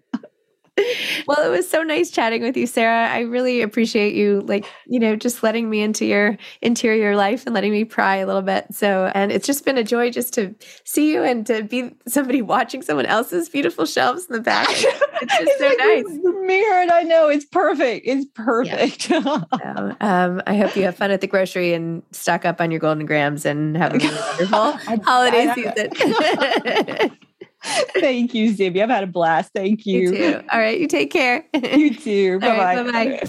well, 1.26 1.45
it 1.45 1.51
was 1.51 1.68
so 1.68 1.83
nice 1.83 2.11
chatting 2.11 2.43
with 2.43 2.57
you, 2.57 2.66
Sarah. 2.66 3.09
I 3.09 3.20
really 3.20 3.62
appreciate 3.62 4.14
you, 4.14 4.41
like, 4.43 4.66
you 4.87 4.99
know, 4.99 5.16
just 5.16 5.43
letting 5.43 5.68
me 5.70 5.81
into 5.81 6.05
your 6.05 6.37
interior 6.62 7.16
life 7.16 7.45
and 7.47 7.55
letting 7.55 7.72
me 7.72 7.85
pry 7.85 8.16
a 8.16 8.26
little 8.26 8.43
bit. 8.43 8.66
So, 8.72 9.11
and 9.14 9.33
it's 9.33 9.47
just 9.47 9.64
been 9.64 9.79
a 9.79 9.85
joy 9.85 10.11
just 10.11 10.35
to 10.35 10.55
see 10.85 11.12
you 11.12 11.22
and 11.22 11.47
to 11.47 11.62
be 11.62 11.95
somebody 12.07 12.43
watching 12.43 12.83
someone 12.83 13.07
else's 13.07 13.49
beautiful 13.49 13.87
shelves 13.87 14.26
in 14.26 14.35
the 14.35 14.41
back. 14.41 14.68
It's 15.20 15.37
just 15.37 15.51
it's 15.51 15.59
so 15.59 15.66
like 15.66 16.07
nice. 16.07 16.47
Mirrored, 16.47 16.91
I 16.91 17.03
know 17.03 17.29
it's 17.29 17.45
perfect. 17.45 18.07
It's 18.07 18.24
perfect. 18.35 19.03
So, 19.03 19.18
um, 20.01 20.41
I 20.47 20.57
hope 20.57 20.76
you 20.76 20.85
have 20.85 20.97
fun 20.97 21.11
at 21.11 21.20
the 21.20 21.26
grocery 21.26 21.74
and 21.74 22.05
stock 22.12 22.45
up 22.45 22.61
on 22.61 22.70
your 22.70 22.79
Golden 22.79 23.05
Grahams 23.05 23.45
and 23.45 23.76
have 23.76 23.95
a 23.95 23.99
really 23.99 24.14
wonderful 24.53 25.03
holiday 25.03 25.53
season. 25.55 27.18
Thank 28.01 28.35
you, 28.35 28.53
Zibby. 28.53 28.83
I've 28.83 28.91
had 28.91 29.05
a 29.05 29.09
blast. 29.09 29.53
Thank 29.53 29.85
you 29.87 30.01
you. 30.01 30.13
too. 30.13 30.43
All 30.53 30.59
right, 30.59 30.79
you 30.79 30.87
take 30.87 31.11
care. 31.11 31.45
You 31.55 31.95
too. 31.95 32.39
All 32.43 32.49
right, 32.49 32.77
Bye-bye. 32.85 33.21
bye-bye. 33.21 33.27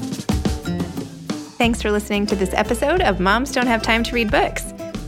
Thanks 1.58 1.82
for 1.82 1.92
listening 1.92 2.26
to 2.28 2.36
this 2.36 2.54
episode 2.54 3.02
of 3.02 3.20
Moms 3.20 3.52
Don't 3.52 3.68
Have 3.68 3.82
Time 3.82 4.04
to 4.04 4.16
Read 4.16 4.32
Books. 4.32 4.74